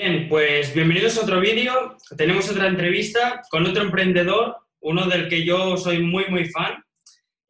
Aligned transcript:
Bien, 0.00 0.28
pues 0.28 0.72
bienvenidos 0.74 1.18
a 1.18 1.22
otro 1.22 1.40
vídeo. 1.40 1.96
Tenemos 2.16 2.48
otra 2.48 2.68
entrevista 2.68 3.42
con 3.50 3.66
otro 3.66 3.82
emprendedor, 3.82 4.56
uno 4.78 5.06
del 5.06 5.28
que 5.28 5.44
yo 5.44 5.76
soy 5.76 5.98
muy, 5.98 6.26
muy 6.28 6.44
fan. 6.50 6.80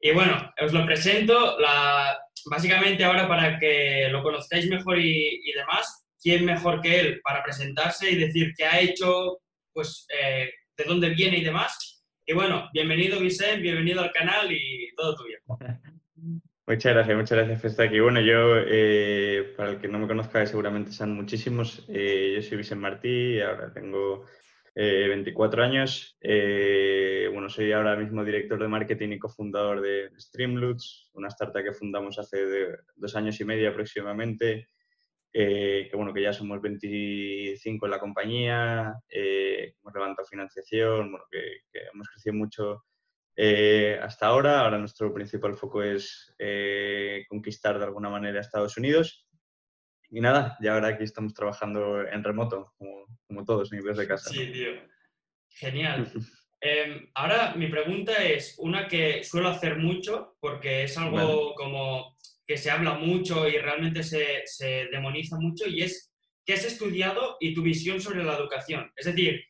Y 0.00 0.12
bueno, 0.12 0.50
os 0.58 0.72
lo 0.72 0.86
presento. 0.86 1.58
La, 1.58 2.18
básicamente 2.46 3.04
ahora 3.04 3.28
para 3.28 3.58
que 3.58 4.08
lo 4.10 4.22
conozcáis 4.22 4.66
mejor 4.66 4.98
y, 4.98 5.52
demás, 5.54 6.06
¿quién 6.22 6.46
mejor 6.46 6.80
que 6.80 6.98
él 6.98 7.20
para 7.22 7.44
presentarse 7.44 8.10
y 8.10 8.16
decir 8.16 8.54
qué 8.56 8.64
ha 8.64 8.80
hecho, 8.80 9.40
pues 9.74 10.06
eh, 10.18 10.50
de 10.74 10.84
dónde 10.84 11.10
viene 11.10 11.36
y 11.36 11.44
demás? 11.44 12.02
Y 12.24 12.32
bueno, 12.32 12.70
bienvenido 12.72 13.20
Vicente, 13.20 13.60
bienvenido 13.60 14.00
al 14.00 14.12
canal 14.12 14.50
y 14.50 14.88
todo 14.96 15.16
tuyo. 15.16 15.36
Muchas 16.68 16.92
gracias, 16.92 17.16
muchas 17.16 17.38
gracias 17.38 17.60
por 17.62 17.70
estar 17.70 17.86
aquí. 17.86 17.98
Bueno, 17.98 18.20
yo, 18.20 18.58
eh, 18.58 19.54
para 19.56 19.70
el 19.70 19.80
que 19.80 19.88
no 19.88 19.98
me 19.98 20.06
conozca, 20.06 20.44
seguramente 20.44 20.92
sean 20.92 21.14
muchísimos. 21.14 21.86
Eh, 21.88 22.34
yo 22.34 22.42
soy 22.42 22.58
Vicente 22.58 22.82
Martí, 22.82 23.40
ahora 23.40 23.72
tengo 23.72 24.26
24 24.74 25.64
años. 25.64 26.18
bueno, 27.32 27.48
soy 27.48 27.72
ahora 27.72 27.96
mismo 27.96 28.22
director 28.22 28.60
de 28.60 28.68
marketing 28.68 29.12
y 29.12 29.18
cofundador 29.18 29.80
de 29.80 30.10
Streamloots, 30.18 31.10
una 31.14 31.28
startup 31.28 31.64
que 31.64 31.72
fundamos 31.72 32.18
hace 32.18 32.38
dos 32.96 33.16
años 33.16 33.40
y 33.40 33.46
medio 33.46 33.70
aproximadamente. 33.70 34.68
que 35.32 35.90
bueno, 35.94 36.12
que 36.12 36.20
ya 36.20 36.34
somos 36.34 36.60
25 36.60 37.86
en 37.86 37.90
la 37.90 37.98
compañía, 37.98 38.94
hemos 39.08 39.94
levantado 39.94 40.28
financiación, 40.28 41.12
bueno, 41.12 41.24
que, 41.30 41.62
hemos 41.94 42.08
crecido 42.10 42.34
mucho 42.34 42.84
eh, 43.40 43.96
hasta 44.02 44.26
ahora. 44.26 44.60
Ahora 44.60 44.78
nuestro 44.78 45.14
principal 45.14 45.54
foco 45.54 45.80
es 45.80 46.34
eh, 46.40 47.24
conquistar 47.28 47.78
de 47.78 47.84
alguna 47.84 48.10
manera 48.10 48.40
Estados 48.40 48.76
Unidos. 48.76 49.28
Y 50.10 50.20
nada, 50.20 50.56
ya 50.60 50.74
ahora 50.74 50.88
aquí 50.88 51.04
estamos 51.04 51.34
trabajando 51.34 52.00
en 52.06 52.24
remoto, 52.24 52.74
como, 52.76 53.06
como 53.28 53.44
todos, 53.44 53.70
ni 53.70 53.78
de 53.80 54.08
casa. 54.08 54.30
Sí, 54.30 54.50
tío. 54.52 54.72
Genial. 55.50 56.10
Em, 56.60 57.08
ahora 57.14 57.54
mi 57.54 57.68
pregunta 57.68 58.14
es 58.14 58.56
una 58.58 58.88
que 58.88 59.22
suelo 59.22 59.48
hacer 59.48 59.76
mucho 59.76 60.36
porque 60.40 60.82
es 60.82 60.98
algo 60.98 61.54
como 61.54 62.16
que 62.44 62.56
se 62.56 62.68
habla 62.68 62.94
mucho 62.94 63.48
y 63.48 63.58
realmente 63.58 64.02
se, 64.02 64.42
se 64.44 64.88
demoniza 64.90 65.38
mucho 65.38 65.68
y 65.68 65.82
es 65.84 66.12
¿qué 66.44 66.54
has 66.54 66.64
estudiado 66.64 67.36
y 67.38 67.54
tu 67.54 67.62
visión 67.62 68.00
sobre 68.00 68.24
la 68.24 68.36
educación? 68.36 68.90
Es 68.96 69.06
decir, 69.06 69.40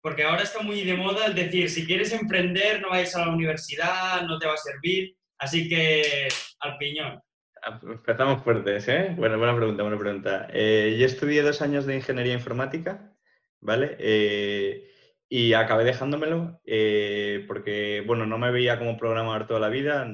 porque 0.00 0.24
ahora 0.24 0.42
está 0.42 0.60
muy 0.62 0.84
de 0.84 0.96
moda 0.96 1.26
el 1.26 1.34
decir, 1.34 1.68
si 1.70 1.86
quieres 1.86 2.12
emprender, 2.12 2.80
no 2.80 2.90
vayas 2.90 3.16
a 3.16 3.26
la 3.26 3.32
universidad, 3.32 4.22
no 4.22 4.38
te 4.38 4.46
va 4.46 4.54
a 4.54 4.58
servir, 4.58 5.16
así 5.38 5.68
que 5.68 6.28
al 6.60 6.78
piñón. 6.78 7.20
Ah, 7.62 7.80
empezamos 7.82 8.42
fuertes, 8.42 8.86
¿eh? 8.88 9.14
Bueno, 9.16 9.38
buena 9.38 9.56
pregunta, 9.56 9.82
buena 9.82 9.98
pregunta. 9.98 10.48
Eh, 10.52 10.96
yo 10.98 11.06
estudié 11.06 11.42
dos 11.42 11.60
años 11.62 11.86
de 11.86 11.96
ingeniería 11.96 12.34
informática, 12.34 13.12
¿vale? 13.60 13.96
Eh, 13.98 14.84
y 15.28 15.52
acabé 15.52 15.84
dejándomelo 15.84 16.60
eh, 16.64 17.44
porque, 17.48 18.02
bueno, 18.06 18.26
no 18.26 18.38
me 18.38 18.50
veía 18.50 18.78
como 18.78 18.96
programador 18.96 19.46
toda 19.46 19.60
la 19.60 19.68
vida. 19.68 20.06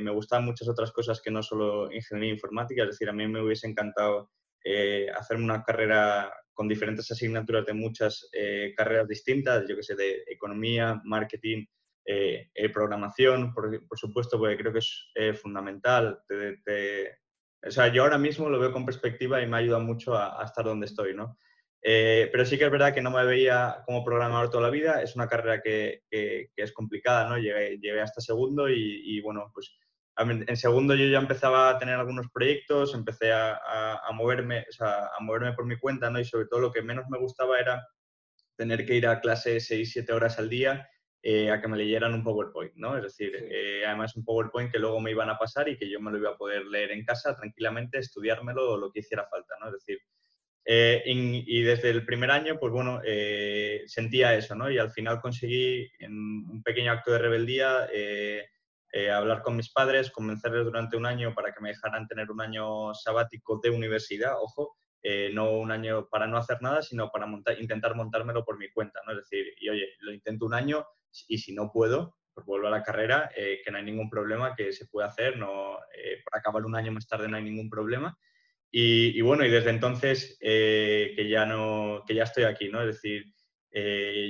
me 0.00 0.10
gustaban 0.10 0.46
muchas 0.46 0.68
otras 0.68 0.92
cosas 0.92 1.20
que 1.20 1.30
no 1.30 1.42
solo 1.42 1.92
ingeniería 1.92 2.34
informática. 2.34 2.82
Es 2.84 2.90
decir, 2.90 3.08
a 3.08 3.12
mí 3.12 3.26
me 3.28 3.42
hubiese 3.42 3.66
encantado 3.66 4.30
hacerme 5.14 5.44
una 5.44 5.62
carrera 5.64 6.32
con 6.54 6.68
diferentes 6.68 7.10
asignaturas 7.10 7.66
de 7.66 7.74
muchas 7.74 8.28
eh, 8.32 8.72
carreras 8.76 9.08
distintas, 9.08 9.64
yo 9.68 9.76
que 9.76 9.82
sé, 9.82 9.96
de 9.96 10.24
economía, 10.28 11.00
marketing, 11.04 11.66
eh, 12.06 12.48
eh, 12.54 12.68
programación, 12.70 13.52
por, 13.52 13.98
supuesto, 13.98 14.38
porque 14.38 14.56
creo 14.56 14.72
que 14.72 14.78
es 14.78 15.40
fundamental. 15.40 16.20
o 17.66 17.70
sea, 17.70 17.88
yo 17.88 18.02
ahora 18.04 18.18
mismo 18.18 18.48
lo 18.48 18.60
veo 18.60 18.72
con 18.72 18.86
perspectiva 18.86 19.42
y 19.42 19.46
me 19.46 19.56
ayuda 19.56 19.78
mucho 19.80 20.16
a, 20.16 20.42
estar 20.44 20.64
donde 20.64 20.86
estoy, 20.86 21.14
¿no? 21.14 21.36
pero 21.86 22.46
sí 22.46 22.56
que 22.56 22.64
es 22.64 22.70
verdad 22.70 22.94
que 22.94 23.02
no 23.02 23.10
me 23.10 23.22
veía 23.26 23.82
como 23.84 24.02
programador 24.02 24.48
toda 24.48 24.62
la 24.62 24.70
vida, 24.70 25.02
es 25.02 25.16
una 25.16 25.28
carrera 25.28 25.60
que, 25.60 26.04
que, 26.10 26.48
es 26.56 26.72
complicada, 26.72 27.28
¿no? 27.28 27.36
Llegué, 27.36 27.78
llegué 27.78 28.00
hasta 28.00 28.22
segundo 28.22 28.70
y, 28.70 29.02
y 29.04 29.20
bueno, 29.20 29.50
pues 29.52 29.76
en 30.16 30.56
segundo 30.56 30.94
yo 30.94 31.06
ya 31.06 31.18
empezaba 31.18 31.70
a 31.70 31.78
tener 31.78 31.96
algunos 31.96 32.30
proyectos, 32.30 32.94
empecé 32.94 33.32
a, 33.32 33.58
a, 33.96 34.12
moverme, 34.12 34.64
o 34.68 34.72
sea, 34.72 35.06
a 35.06 35.20
moverme 35.20 35.52
por 35.54 35.66
mi 35.66 35.76
cuenta, 35.76 36.10
¿no? 36.10 36.20
Y 36.20 36.24
sobre 36.24 36.46
todo 36.46 36.60
lo 36.60 36.72
que 36.72 36.82
menos 36.82 37.06
me 37.08 37.18
gustaba 37.18 37.58
era 37.58 37.84
tener 38.56 38.86
que 38.86 38.94
ir 38.94 39.06
a 39.06 39.20
clase 39.20 39.58
6, 39.58 39.90
7 39.92 40.12
horas 40.12 40.38
al 40.38 40.48
día 40.48 40.88
eh, 41.22 41.50
a 41.50 41.60
que 41.60 41.68
me 41.68 41.76
leyeran 41.76 42.14
un 42.14 42.22
PowerPoint, 42.22 42.74
¿no? 42.76 42.96
Es 42.96 43.02
decir, 43.02 43.32
eh, 43.34 43.84
además 43.86 44.14
un 44.14 44.24
PowerPoint 44.24 44.70
que 44.70 44.78
luego 44.78 45.00
me 45.00 45.10
iban 45.10 45.30
a 45.30 45.38
pasar 45.38 45.68
y 45.68 45.76
que 45.76 45.90
yo 45.90 46.00
me 46.00 46.12
lo 46.12 46.18
iba 46.18 46.30
a 46.30 46.36
poder 46.36 46.66
leer 46.66 46.92
en 46.92 47.04
casa 47.04 47.34
tranquilamente, 47.34 47.98
estudiármelo 47.98 48.72
o 48.72 48.76
lo 48.76 48.92
que 48.92 49.00
hiciera 49.00 49.26
falta, 49.26 49.54
¿no? 49.60 49.68
Es 49.68 49.72
decir, 49.72 49.98
eh, 50.66 51.02
y, 51.06 51.58
y, 51.58 51.62
desde 51.62 51.90
el 51.90 52.06
primer 52.06 52.30
año, 52.30 52.58
pues 52.58 52.72
bueno, 52.72 53.00
sentía 53.86 54.34
eso, 54.34 54.54
¿no? 54.54 54.70
Y 54.70 54.78
al 54.78 54.90
final 54.90 55.20
conseguí 55.20 55.90
en 55.98 56.12
un 56.12 56.62
pequeño 56.62 56.92
acto 56.92 57.12
de 57.12 57.18
rebeldía 57.18 57.88
eh, 58.96 59.10
hablar 59.10 59.42
con 59.42 59.56
mis 59.56 59.72
padres, 59.72 60.12
convencerles 60.12 60.64
durante 60.64 60.96
un 60.96 61.04
año 61.04 61.34
para 61.34 61.52
que 61.52 61.60
me 61.60 61.70
dejaran 61.70 62.06
tener 62.06 62.30
un 62.30 62.40
año 62.40 62.94
sabático 62.94 63.58
de 63.60 63.70
universidad, 63.70 64.34
ojo, 64.40 64.76
eh, 65.02 65.32
no 65.34 65.50
un 65.50 65.72
año 65.72 66.06
para 66.08 66.28
no 66.28 66.36
hacer 66.36 66.58
nada, 66.62 66.80
sino 66.80 67.10
para 67.10 67.26
intentar 67.58 67.96
montármelo 67.96 68.44
por 68.44 68.56
mi 68.56 68.70
cuenta, 68.70 69.00
¿no? 69.04 69.10
Es 69.10 69.18
decir, 69.18 69.46
y 69.58 69.68
oye, 69.68 69.88
lo 69.98 70.12
intento 70.12 70.46
un 70.46 70.54
año 70.54 70.86
y 71.26 71.38
si 71.38 71.52
no 71.52 71.72
puedo, 71.72 72.14
pues 72.32 72.46
vuelvo 72.46 72.68
a 72.68 72.70
la 72.70 72.84
carrera, 72.84 73.32
eh, 73.36 73.62
que 73.64 73.72
no 73.72 73.78
hay 73.78 73.84
ningún 73.84 74.08
problema, 74.08 74.54
que 74.54 74.72
se 74.72 74.86
puede 74.86 75.08
hacer, 75.08 75.38
no, 75.38 75.76
para 76.30 76.38
acabar 76.38 76.64
un 76.64 76.76
año 76.76 76.92
más 76.92 77.08
tarde 77.08 77.26
no 77.26 77.36
hay 77.36 77.42
ningún 77.42 77.68
problema. 77.68 78.16
Y, 78.70 79.18
y 79.18 79.20
bueno, 79.22 79.44
y 79.44 79.50
desde 79.50 79.70
entonces 79.70 80.38
que, 80.40 81.26
ya 81.28 81.46
no, 81.46 82.04
que 82.06 82.14
ya 82.14 82.22
estoy 82.22 82.44
aquí, 82.44 82.68
¿no? 82.68 82.80
Es 82.80 82.94
decir, 82.94 83.24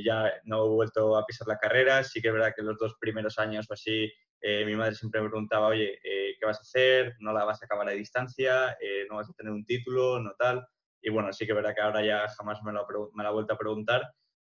ya 0.03 0.33
no 0.45 0.65
he 0.65 0.69
vuelto 0.71 1.19
a 1.19 1.27
pisar 1.27 1.49
la 1.49 1.59
carrera, 1.59 2.03
sí 2.03 2.23
que 2.23 2.29
es 2.29 2.35
verdad 2.35 2.55
que 2.57 2.63
los 2.63 2.79
dos 2.79 2.95
primeros 2.99 3.39
años 3.39 3.67
o 3.69 3.75
así 3.75 4.11
eh, 4.47 4.63
mi 4.67 4.77
madre 4.77 4.95
siempre 4.95 5.23
me 5.23 5.31
preguntaba, 5.31 5.69
oye, 5.69 5.99
eh, 6.05 6.37
¿qué 6.39 6.45
vas 6.45 6.59
a 6.59 6.61
hacer? 6.61 7.15
¿No 7.21 7.33
la 7.33 7.47
vas 7.47 7.63
a 7.63 7.65
acabar 7.65 7.89
a 7.89 7.93
distancia? 7.93 8.77
Eh, 8.79 9.07
¿No 9.09 9.17
vas 9.17 9.31
a 9.31 9.33
tener 9.33 9.51
un 9.51 9.65
título? 9.65 10.21
¿No 10.21 10.35
tal? 10.39 10.67
Y 11.01 11.09
bueno, 11.09 11.33
sí 11.33 11.47
que 11.47 11.53
es 11.53 11.57
verdad 11.57 11.75
que 11.75 11.81
ahora 11.81 12.05
ya 12.05 12.29
jamás 12.29 12.63
me 12.63 12.71
lo, 12.71 12.87
me 13.15 13.23
la 13.23 13.31
he 13.31 13.33
vuelto 13.33 13.55
a 13.55 13.59
preguntar. 13.59 14.03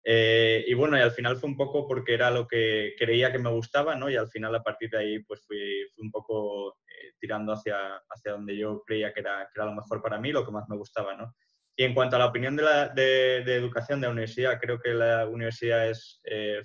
y 0.04 0.74
bueno, 0.74 0.98
y 0.98 1.02
al 1.02 1.12
final 1.12 1.38
fue 1.38 1.50
un 1.50 1.56
poco 1.56 1.88
porque 1.88 2.14
era 2.14 2.30
lo 2.30 2.46
que 2.46 2.94
creía 3.00 3.32
que 3.32 3.40
me 3.40 3.50
gustaba, 3.50 3.96
¿no? 3.96 4.10
Y 4.10 4.18
al 4.18 4.28
final 4.28 4.54
a 4.56 4.64
partir 4.64 4.90
de 4.90 4.98
ahí 4.98 5.20
pues 5.24 5.46
fui, 5.48 5.58
fui 5.96 6.06
un 6.06 6.12
poco 6.12 6.78
tirando 7.18 7.54
hacia, 7.54 7.96
hacia 8.10 8.34
donde 8.34 8.58
yo 8.58 8.84
creía 8.86 9.14
que 9.14 9.22
era, 9.22 9.46
que 9.46 9.62
era 9.62 9.66
lo 9.66 9.76
mejor 9.76 10.02
para 10.02 10.20
mí, 10.20 10.34
lo 10.34 10.46
que 10.46 10.52
más 10.52 10.68
me 10.68 10.76
gustaba, 10.76 11.16
¿no? 11.16 11.34
Y 11.78 11.86
en 11.86 11.94
cuanto 11.94 12.18
a 12.18 12.20
la 12.20 12.28
opinión 12.28 12.58
de, 12.58 12.64
la, 12.64 12.90
de, 12.90 13.44
de 13.46 13.56
educación 13.56 14.02
de 14.02 14.08
la 14.08 14.14
universidad, 14.14 14.60
creo 14.60 14.80
que 14.80 14.94
la 14.94 15.26
universidad 15.28 15.90
es 15.90 16.22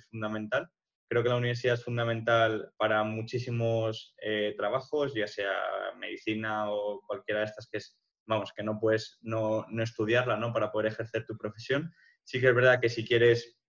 fundamental 0.09 0.69
Creo 1.11 1.23
que 1.23 1.29
la 1.29 1.35
universidad 1.35 1.73
es 1.73 1.83
fundamental 1.83 2.71
para 2.77 3.03
muchísimos 3.03 4.15
eh, 4.21 4.53
trabajos, 4.55 5.13
ya 5.13 5.27
sea 5.27 5.51
medicina 5.99 6.71
o 6.71 7.01
cualquiera 7.05 7.41
de 7.41 7.47
estas 7.47 7.67
que 7.69 7.79
es, 7.79 7.99
vamos, 8.25 8.53
que 8.55 8.63
no 8.63 8.79
puedes 8.79 9.17
no, 9.19 9.65
no 9.69 9.83
estudiarla, 9.83 10.37
¿no? 10.37 10.53
Para 10.53 10.71
poder 10.71 10.93
ejercer 10.93 11.25
tu 11.25 11.37
profesión. 11.37 11.91
Sí 12.23 12.39
que 12.39 12.47
es 12.47 12.55
verdad 12.55 12.79
que 12.79 12.87
si 12.87 13.05
quieres 13.05 13.59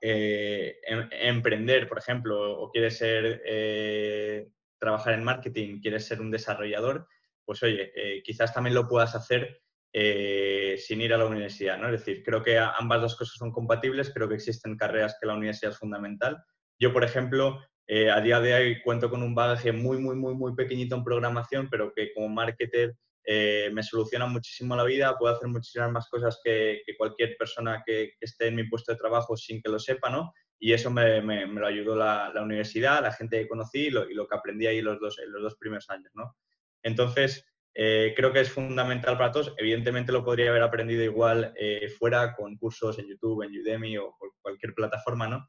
eh, 0.00 0.78
em, 0.86 1.08
emprender, 1.10 1.88
por 1.88 1.98
ejemplo, 1.98 2.60
o 2.60 2.70
quieres 2.70 3.00
eh, 3.02 4.48
trabajar 4.78 5.14
en 5.14 5.24
marketing, 5.24 5.80
quieres 5.80 6.06
ser 6.06 6.20
un 6.20 6.30
desarrollador, 6.30 7.08
pues 7.44 7.60
oye, 7.64 7.92
quizás 8.22 8.54
también 8.54 8.74
lo 8.76 8.86
puedas 8.86 9.16
hacer 9.16 9.62
sin 9.92 11.00
ir 11.00 11.12
a 11.12 11.18
la 11.18 11.26
universidad, 11.26 11.76
¿no? 11.76 11.86
Es 11.86 12.04
decir, 12.04 12.22
creo 12.22 12.40
que 12.40 12.56
ambas 12.56 13.00
dos 13.00 13.16
cosas 13.16 13.34
son 13.34 13.50
compatibles, 13.50 14.12
creo 14.14 14.28
que 14.28 14.36
existen 14.36 14.76
carreras 14.76 15.16
que 15.20 15.26
la 15.26 15.34
universidad 15.34 15.72
es 15.72 15.78
fundamental, 15.78 16.40
yo, 16.78 16.92
por 16.92 17.04
ejemplo, 17.04 17.60
eh, 17.90 18.10
a 18.10 18.20
día 18.20 18.38
de 18.38 18.54
hoy 18.54 18.82
cuento 18.82 19.08
con 19.08 19.22
un 19.22 19.34
bagaje 19.34 19.72
muy, 19.72 19.98
muy, 19.98 20.14
muy, 20.14 20.34
muy 20.34 20.54
pequeñito 20.54 20.94
en 20.94 21.02
programación, 21.02 21.68
pero 21.70 21.90
que 21.94 22.12
como 22.12 22.28
marketer 22.28 22.94
eh, 23.24 23.70
me 23.72 23.82
soluciona 23.82 24.26
muchísimo 24.26 24.76
la 24.76 24.84
vida, 24.84 25.16
puedo 25.18 25.34
hacer 25.34 25.48
muchísimas 25.48 25.90
más 25.90 26.08
cosas 26.10 26.38
que, 26.44 26.82
cualquier 26.98 27.36
persona 27.38 27.82
que, 27.84 28.12
esté 28.20 28.48
en 28.48 28.56
mi 28.56 28.64
puesto 28.64 28.92
de 28.92 28.98
trabajo 28.98 29.36
sin 29.38 29.62
que 29.62 29.70
lo 29.70 29.78
sepa, 29.78 30.10
¿no? 30.10 30.32
Y 30.60 30.72
eso 30.72 30.90
me, 30.90 31.22
me, 31.22 31.46
lo 31.46 31.66
ayudó 31.66 31.96
la, 31.96 32.32
universidad, 32.42 33.02
la 33.02 33.12
gente 33.12 33.40
que 33.40 33.48
conocí 33.48 33.86
y 33.86 33.90
lo, 33.90 34.06
que 34.06 34.36
aprendí 34.36 34.66
ahí 34.66 34.82
los 34.82 35.00
dos, 35.00 35.18
en 35.18 35.32
los 35.32 35.42
dos 35.42 35.56
primeros 35.56 35.88
años, 35.88 36.10
¿no? 36.14 36.36
Entonces, 36.82 37.46
eh, 37.74 38.12
creo 38.14 38.32
que 38.32 38.40
es 38.40 38.50
fundamental 38.50 39.16
para 39.16 39.32
todos. 39.32 39.54
Evidentemente 39.56 40.12
lo 40.12 40.24
podría 40.24 40.50
haber 40.50 40.62
aprendido 40.62 41.04
igual 41.04 41.54
fuera 41.98 42.34
con 42.34 42.56
cursos 42.56 42.98
en 42.98 43.08
YouTube, 43.08 43.44
en 43.44 43.60
Udemy 43.60 43.96
o 43.98 44.16
cualquier 44.42 44.74
plataforma, 44.74 45.28
¿no? 45.28 45.48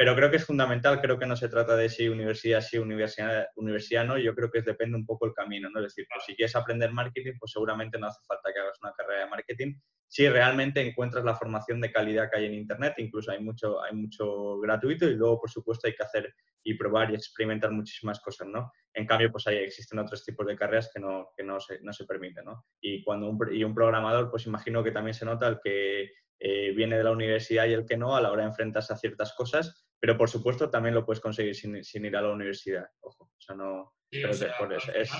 Pero 0.00 0.16
creo 0.16 0.30
que 0.30 0.38
es 0.38 0.46
fundamental, 0.46 0.98
creo 0.98 1.18
que 1.18 1.26
no 1.26 1.36
se 1.36 1.50
trata 1.50 1.76
de 1.76 1.90
si 1.90 2.08
universidad 2.08 2.62
sí, 2.62 2.78
universidad, 2.78 3.48
universidad 3.56 4.06
no, 4.06 4.16
yo 4.16 4.34
creo 4.34 4.50
que 4.50 4.62
depende 4.62 4.96
un 4.96 5.04
poco 5.04 5.26
el 5.26 5.34
camino, 5.34 5.68
¿no? 5.68 5.78
Es 5.80 5.88
decir, 5.88 6.06
pues 6.10 6.24
si 6.24 6.34
quieres 6.34 6.56
aprender 6.56 6.90
marketing, 6.90 7.34
pues 7.38 7.52
seguramente 7.52 7.98
no 7.98 8.06
hace 8.06 8.22
falta 8.26 8.50
que 8.50 8.60
hagas 8.60 8.78
una 8.82 8.92
carrera 8.92 9.24
de 9.24 9.30
marketing. 9.30 9.74
si 10.08 10.26
realmente 10.26 10.80
encuentras 10.80 11.22
la 11.22 11.34
formación 11.34 11.82
de 11.82 11.92
calidad 11.92 12.30
que 12.30 12.38
hay 12.38 12.46
en 12.46 12.54
Internet, 12.54 12.94
incluso 12.96 13.30
hay 13.30 13.40
mucho, 13.40 13.82
hay 13.82 13.94
mucho 13.94 14.58
gratuito 14.60 15.04
y 15.06 15.16
luego, 15.16 15.38
por 15.38 15.50
supuesto, 15.50 15.86
hay 15.86 15.94
que 15.94 16.02
hacer 16.02 16.34
y 16.64 16.72
probar 16.78 17.10
y 17.10 17.16
experimentar 17.16 17.70
muchísimas 17.70 18.20
cosas, 18.20 18.48
¿no? 18.48 18.72
En 18.94 19.06
cambio, 19.06 19.30
pues 19.30 19.46
ahí 19.48 19.58
existen 19.58 19.98
otros 19.98 20.24
tipos 20.24 20.46
de 20.46 20.56
carreras 20.56 20.90
que 20.94 20.98
no, 20.98 21.28
que 21.36 21.44
no, 21.44 21.60
se, 21.60 21.78
no 21.82 21.92
se 21.92 22.06
permiten, 22.06 22.46
¿no? 22.46 22.64
Y, 22.80 23.04
cuando 23.04 23.28
un, 23.28 23.38
y 23.52 23.64
un 23.64 23.74
programador, 23.74 24.30
pues 24.30 24.46
imagino 24.46 24.82
que 24.82 24.92
también 24.92 25.12
se 25.12 25.26
nota 25.26 25.46
el 25.46 25.60
que 25.62 26.10
eh, 26.38 26.72
viene 26.72 26.96
de 26.96 27.04
la 27.04 27.10
universidad 27.10 27.66
y 27.66 27.74
el 27.74 27.84
que 27.84 27.98
no 27.98 28.16
a 28.16 28.22
la 28.22 28.32
hora 28.32 28.44
de 28.44 28.48
enfrentarse 28.48 28.94
a 28.94 28.96
ciertas 28.96 29.34
cosas, 29.34 29.89
pero 30.00 30.16
por 30.16 30.30
supuesto 30.30 30.70
también 30.70 30.94
lo 30.94 31.04
puedes 31.04 31.20
conseguir 31.20 31.54
sin, 31.54 31.84
sin 31.84 32.04
ir 32.04 32.16
a 32.16 32.22
la 32.22 32.32
universidad, 32.32 32.88
ojo, 33.00 33.24
o 33.24 33.40
sea, 33.40 33.54
no... 33.54 33.94
es, 34.10 34.42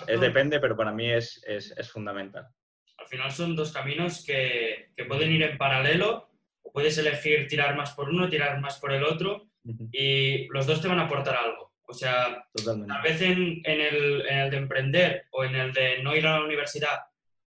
es, 0.06 0.20
depende, 0.20 0.58
pero 0.58 0.76
para 0.76 0.92
mí 0.92 1.10
es, 1.10 1.42
es 1.46 1.90
fundamental 1.90 2.48
al 3.00 3.06
final 3.06 3.32
son 3.32 3.56
dos 3.56 3.72
caminos 3.72 4.24
que, 4.24 4.90
que, 4.96 5.04
pueden 5.06 5.32
ir 5.32 5.42
en 5.42 5.58
paralelo, 5.58 6.28
o 6.62 6.72
puedes 6.72 6.98
elegir 6.98 7.48
tirar 7.48 7.74
más 7.74 7.92
por 7.92 8.10
uno, 8.10 8.28
tirar 8.28 8.60
más 8.60 8.78
por 8.78 8.92
el 8.92 9.04
otro, 9.04 9.48
y 9.92 10.46
los 10.48 10.66
dos 10.66 10.80
te 10.80 10.88
van 10.88 11.00
a 11.00 11.04
aportar 11.04 11.36
algo. 11.36 11.72
O 11.86 11.92
sea, 11.92 12.46
tal 12.64 13.02
vez 13.02 13.20
en, 13.20 13.60
en, 13.64 13.80
el, 13.80 14.26
en, 14.28 14.38
el, 14.38 14.50
de 14.50 14.56
emprender 14.56 15.26
o 15.32 15.44
en 15.44 15.56
el 15.56 15.72
de 15.72 16.02
no 16.02 16.14
ir 16.14 16.24
a 16.26 16.38
la 16.38 16.44
universidad 16.44 17.00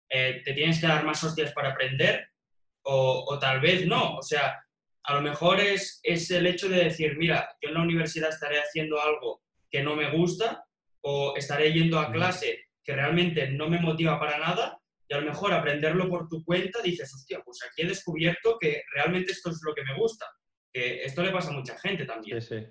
eh, 0.09 0.43
te 0.45 0.53
tienes 0.53 0.81
que 0.81 0.89
dar 0.89 1.05
más 1.05 1.23
hostias 1.23 1.53
para 1.53 1.71
aprender, 1.71 2.29
o, 2.83 3.25
o, 3.29 3.39
tal 3.39 3.61
vez 3.61 3.87
no. 3.87 4.17
O 4.17 4.23
sea, 4.23 4.65
a 5.05 5.15
lo 5.15 5.23
mejor 5.23 5.61
es, 5.61 6.01
es 6.03 6.31
el 6.31 6.47
hecho 6.47 6.69
de 6.69 6.85
decir, 6.85 7.17
mira, 7.17 7.57
yo 7.61 7.69
en 7.69 7.75
la 7.75 7.83
universidad 7.83 8.31
estaré 8.31 8.59
haciendo 8.59 9.01
algo 9.03 9.43
que 9.71 9.83
no 9.83 9.97
me 9.97 10.11
gusta, 10.11 10.65
o 11.03 11.35
estaré 11.37 11.73
yendo 11.73 11.99
a 11.99 12.13
clase 12.13 12.67
que 12.85 12.95
realmente 12.95 13.49
no 13.49 13.69
me 13.69 13.81
motiva 13.81 14.19
para 14.19 14.39
nada, 14.39 14.79
y 15.09 15.15
a 15.15 15.21
lo 15.21 15.27
mejor 15.27 15.53
aprenderlo 15.53 16.09
por 16.09 16.29
tu 16.29 16.45
cuenta 16.45 16.81
dices, 16.83 17.13
hostia, 17.15 17.41
pues 17.45 17.59
aquí 17.63 17.83
he 17.83 17.87
descubierto 17.87 18.57
que 18.61 18.83
realmente 18.95 19.33
esto 19.33 19.51
es 19.51 19.61
lo 19.65 19.75
que 19.75 19.83
me 19.83 19.95
gusta. 19.97 20.27
Que 20.73 21.05
esto 21.05 21.23
le 21.23 21.31
pasa 21.31 21.51
a 21.51 21.55
mucha 21.55 21.79
gente 21.79 22.07
también. 22.07 22.41
Sí, 22.41 22.61
sí. 22.61 22.67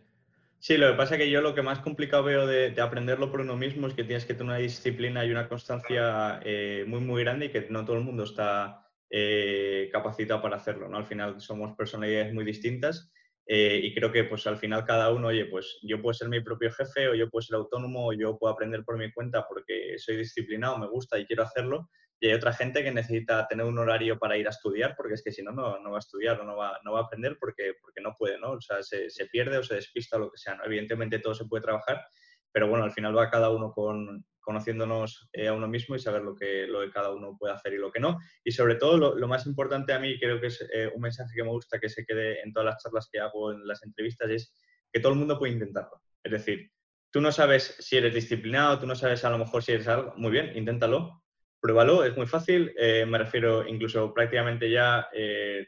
Sí, 0.58 0.78
lo 0.78 0.92
que 0.92 0.98
pasa 0.98 1.16
es 1.16 1.22
que 1.22 1.30
yo 1.30 1.42
lo 1.42 1.56
que 1.56 1.64
más 1.64 1.80
complicado 1.80 2.24
veo 2.24 2.46
de, 2.46 2.80
aprenderlo 2.80 3.32
por 3.32 3.42
uno 3.42 3.58
mismo 3.58 3.88
es 3.88 3.96
que 3.96 4.04
tienes 4.04 4.26
que 4.26 4.34
tener 4.34 4.54
una 4.54 4.58
disciplina 4.58 5.26
y 5.26 5.32
una 5.32 5.50
constancia 5.50 6.40
eh, 6.44 6.84
muy, 6.88 7.00
muy 7.00 7.24
grande 7.24 7.48
y 7.48 7.50
que 7.50 7.68
no 7.70 7.84
todo 7.84 7.98
el 7.98 8.04
mundo 8.04 8.24
está 8.24 8.88
eh, 9.12 9.90
capacitado 9.92 10.42
para 10.42 10.56
hacerlo. 10.56 10.88
¿no? 10.88 10.98
Al 10.98 11.06
final 11.06 11.40
somos 11.42 11.76
personalidades 11.76 12.34
muy 12.34 12.46
distintas 12.46 13.12
eh, 13.46 13.80
y 13.84 13.94
creo 13.94 14.12
que 14.12 14.24
pues 14.24 14.48
al 14.48 14.58
final 14.58 14.86
cada 14.86 15.12
uno, 15.12 15.28
oye, 15.28 15.46
pues 15.46 15.80
yo 15.84 16.02
puedo 16.02 16.14
ser 16.14 16.30
mi 16.30 16.40
propio 16.40 16.72
jefe 16.72 17.10
o 17.10 17.16
yo 17.16 17.30
puedo 17.30 17.42
ser 17.42 17.56
autónomo 17.56 18.08
o 18.08 18.14
yo 18.14 18.38
puedo 18.38 18.54
aprender 18.54 18.84
por 18.86 18.98
mi 18.98 19.12
cuenta 19.12 19.46
porque 19.48 19.96
soy 19.98 20.18
disciplinado, 20.18 20.78
me 20.78 20.88
gusta 20.88 21.20
y 21.20 21.26
quiero 21.26 21.44
hacerlo 21.44 21.90
y 22.24 22.28
hay 22.28 22.34
otra 22.36 22.54
gente 22.54 22.84
que 22.84 22.92
necesita 22.92 23.48
tener 23.48 23.66
un 23.66 23.80
horario 23.80 24.20
para 24.20 24.38
ir 24.38 24.46
a 24.46 24.52
estudiar, 24.52 24.94
porque 24.96 25.16
es 25.16 25.24
que 25.24 25.32
si 25.32 25.42
no, 25.42 25.52
no, 25.52 25.92
va 25.92 25.98
a 25.98 26.00
estudiar 26.00 26.40
o 26.40 26.44
no 26.44 26.56
va, 26.56 26.80
no 26.86 26.94
va 26.94 27.00
a 27.00 27.04
aprender 27.04 27.36
porque, 27.40 27.74
porque 27.82 28.00
no 28.00 28.16
puede, 28.16 28.40
¿no? 28.40 28.52
O 28.52 28.62
sea, 28.62 28.84
se, 28.84 29.10
se 29.10 29.26
pierde 29.26 29.58
o 29.58 29.64
se 29.64 29.76
despista 29.76 30.18
o 30.18 30.20
lo 30.20 30.32
que 30.32 30.38
sea. 30.38 30.60
Evidentemente 30.64 31.18
todo 31.18 31.34
se 31.34 31.46
puede 31.46 31.64
trabajar, 31.64 32.06
pero 32.52 32.68
bueno, 32.68 32.86
al 32.86 32.92
final 32.92 33.18
va 33.18 33.32
cada 33.32 33.50
uno 33.50 33.74
con, 33.74 34.24
conociéndonos 34.42 35.30
eh, 35.32 35.48
a 35.48 35.54
uno 35.54 35.68
mismo 35.68 35.96
y 35.96 36.00
saber 36.00 36.24
lo 36.24 36.36
que, 36.36 36.68
lo 36.68 36.82
que 36.82 36.92
cada 36.92 37.12
uno 37.14 37.38
puede 37.40 37.54
hacer 37.54 37.74
y 37.74 37.78
lo 37.78 37.92
que 37.92 38.00
no. 38.00 38.18
Y 38.44 38.52
sobre 38.52 38.76
todo, 38.76 39.16
lo, 39.16 39.28
más 39.28 39.46
importante 39.46 39.94
a 39.94 40.00
mí, 40.00 40.20
creo 40.20 40.42
que 40.42 40.48
es 40.48 40.68
eh, 40.74 40.92
un 40.94 41.02
mensaje 41.02 41.32
que 41.36 41.44
me 41.44 41.50
gusta 41.50 41.80
que 41.80 41.90
se 41.90 42.06
quede 42.06 42.42
en 42.42 42.52
todas 42.52 42.66
las 42.66 42.84
charlas 42.84 43.08
que 43.12 43.20
hago 43.20 43.54
en 43.54 43.66
las 43.66 43.84
entrevistas, 43.84 44.30
es 44.30 44.54
que 44.92 45.00
todo 45.00 45.14
el 45.14 45.20
mundo 45.20 45.40
puede 45.40 45.54
intentarlo. 45.54 46.02
Es 46.24 46.32
decir, 46.32 46.72
tú 47.12 47.22
no 47.22 47.32
sabes 47.32 47.76
si 47.80 47.98
eres 47.98 48.14
disciplinado, 48.14 48.80
tú 48.80 48.88
no 48.88 48.96
sabes 48.96 49.24
a 49.24 49.30
lo 49.30 49.38
mejor 49.38 49.64
si 49.64 49.74
eres 49.74 49.88
algo, 49.88 50.14
muy 50.18 50.32
bien, 50.32 50.52
inténtalo, 50.56 51.24
pruébalo, 51.62 52.04
es 52.04 52.18
muy 52.18 52.26
fácil. 52.26 52.74
Eh, 52.78 53.06
me 53.06 53.20
refiero, 53.20 53.68
incluso 53.68 54.14
prácticamente 54.14 54.70
ya 54.70 55.08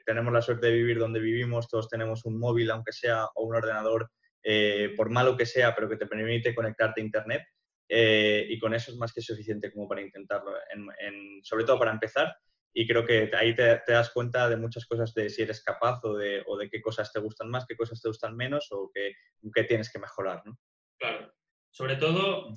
tenemos 0.06 0.34
la 0.34 0.42
suerte 0.42 0.68
de 0.68 0.74
vivir 0.74 1.00
donde 1.00 1.20
vivimos, 1.20 1.70
todos 1.70 1.88
tenemos 1.88 2.26
un 2.26 2.40
móvil, 2.40 2.72
aunque 2.72 2.92
sea, 2.92 3.26
o 3.36 3.46
un 3.46 3.56
ordenador, 3.56 4.10
por 4.98 5.10
malo 5.10 5.38
que 5.38 5.46
sea, 5.46 5.74
pero 5.74 5.88
que 5.88 5.96
te 5.96 6.08
permite 6.08 6.54
conectarte 6.54 7.00
a 7.00 7.04
Internet. 7.04 7.44
Y 7.88 8.58
con 8.60 8.74
eso 8.74 8.92
es 8.92 8.98
más 8.98 9.14
que 9.14 9.22
suficiente 9.22 9.72
como 9.72 9.88
para 9.88 10.02
intentarlo, 10.02 10.52
sobre 11.44 11.66
todo 11.66 11.80
para 11.80 11.92
empezar. 11.92 12.36
Y 12.76 12.88
creo 12.88 13.06
que 13.06 13.30
ahí 13.38 13.54
te, 13.56 13.82
das 13.88 14.10
cuenta 14.10 14.50
de 14.50 14.58
muchas 14.58 14.86
cosas 14.88 15.14
de 15.14 15.30
si 15.30 15.44
eres 15.44 15.64
capaz 15.64 16.00
o 16.04 16.16
de, 16.16 16.44
o 16.48 16.58
de, 16.58 16.70
qué 16.70 16.82
cosas 16.82 17.14
te 17.14 17.20
gustan 17.20 17.50
más, 17.50 17.66
qué 17.68 17.76
cosas 17.76 18.02
te 18.02 18.08
gustan 18.08 18.36
menos 18.36 18.68
o 18.72 18.90
qué, 18.92 19.14
qué 19.54 19.64
tienes 19.66 19.92
que 19.92 20.00
mejorar. 20.00 20.42
¿no? 20.46 20.58
Claro. 20.98 21.32
Sobre 21.70 21.98
todo, 21.98 22.56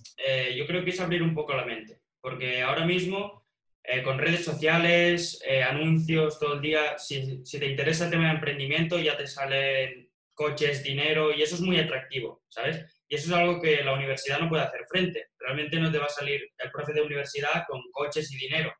yo 0.54 0.66
creo 0.66 0.84
que 0.84 0.90
es 0.90 1.00
abrir 1.00 1.22
un 1.22 1.34
poco 1.34 1.54
la 1.54 1.66
mente 1.66 2.00
porque 2.26 2.60
ahora 2.60 2.84
mismo 2.84 3.46
eh, 3.84 4.02
con 4.02 4.18
redes 4.18 4.44
sociales, 4.44 5.40
eh, 5.46 5.62
anuncios 5.62 6.40
todo 6.40 6.54
el 6.54 6.60
día, 6.60 6.98
si, 6.98 7.44
te 7.44 7.66
interesa 7.70 8.06
el 8.06 8.10
tema 8.10 8.24
de 8.24 8.34
emprendimiento 8.34 8.98
ya 8.98 9.16
te 9.16 9.28
salen 9.28 10.10
coches, 10.34 10.82
dinero 10.82 11.32
y 11.32 11.42
eso 11.42 11.54
es 11.54 11.60
muy 11.60 11.78
atractivo, 11.78 12.42
¿sabes? 12.48 12.95
Y 13.08 13.16
eso 13.16 13.28
es 13.28 13.32
algo 13.32 13.60
que 13.60 13.82
la 13.82 13.94
universidad 13.94 14.40
no 14.40 14.48
puede 14.48 14.64
hacer 14.64 14.80
frente. 14.88 15.28
Realmente 15.38 15.78
no 15.78 15.90
te 15.90 15.98
va 15.98 16.06
a 16.06 16.10
salir 16.10 16.40
el 16.58 16.70
profe 16.70 16.92
de 16.92 17.02
universidad 17.02 17.64
con 17.68 17.80
coches 17.92 18.32
y 18.32 18.36
dinero. 18.36 18.74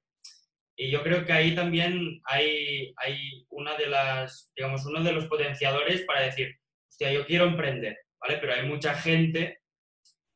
Y 0.76 0.90
yo 0.90 1.02
creo 1.02 1.24
que 1.24 1.32
ahí 1.32 1.54
también 1.54 2.20
hay, 2.24 2.92
hay 2.96 3.46
una 3.50 3.76
de 3.76 3.86
las, 3.86 4.50
digamos, 4.54 4.84
uno 4.84 5.02
de 5.02 5.12
los 5.12 5.26
potenciadores 5.26 6.02
para 6.02 6.22
decir, 6.22 6.54
hostia, 6.90 7.12
yo 7.12 7.24
quiero 7.24 7.46
emprender, 7.46 7.96
¿vale? 8.20 8.38
Pero 8.38 8.54
hay 8.54 8.66
mucha 8.66 8.94
gente 8.94 9.60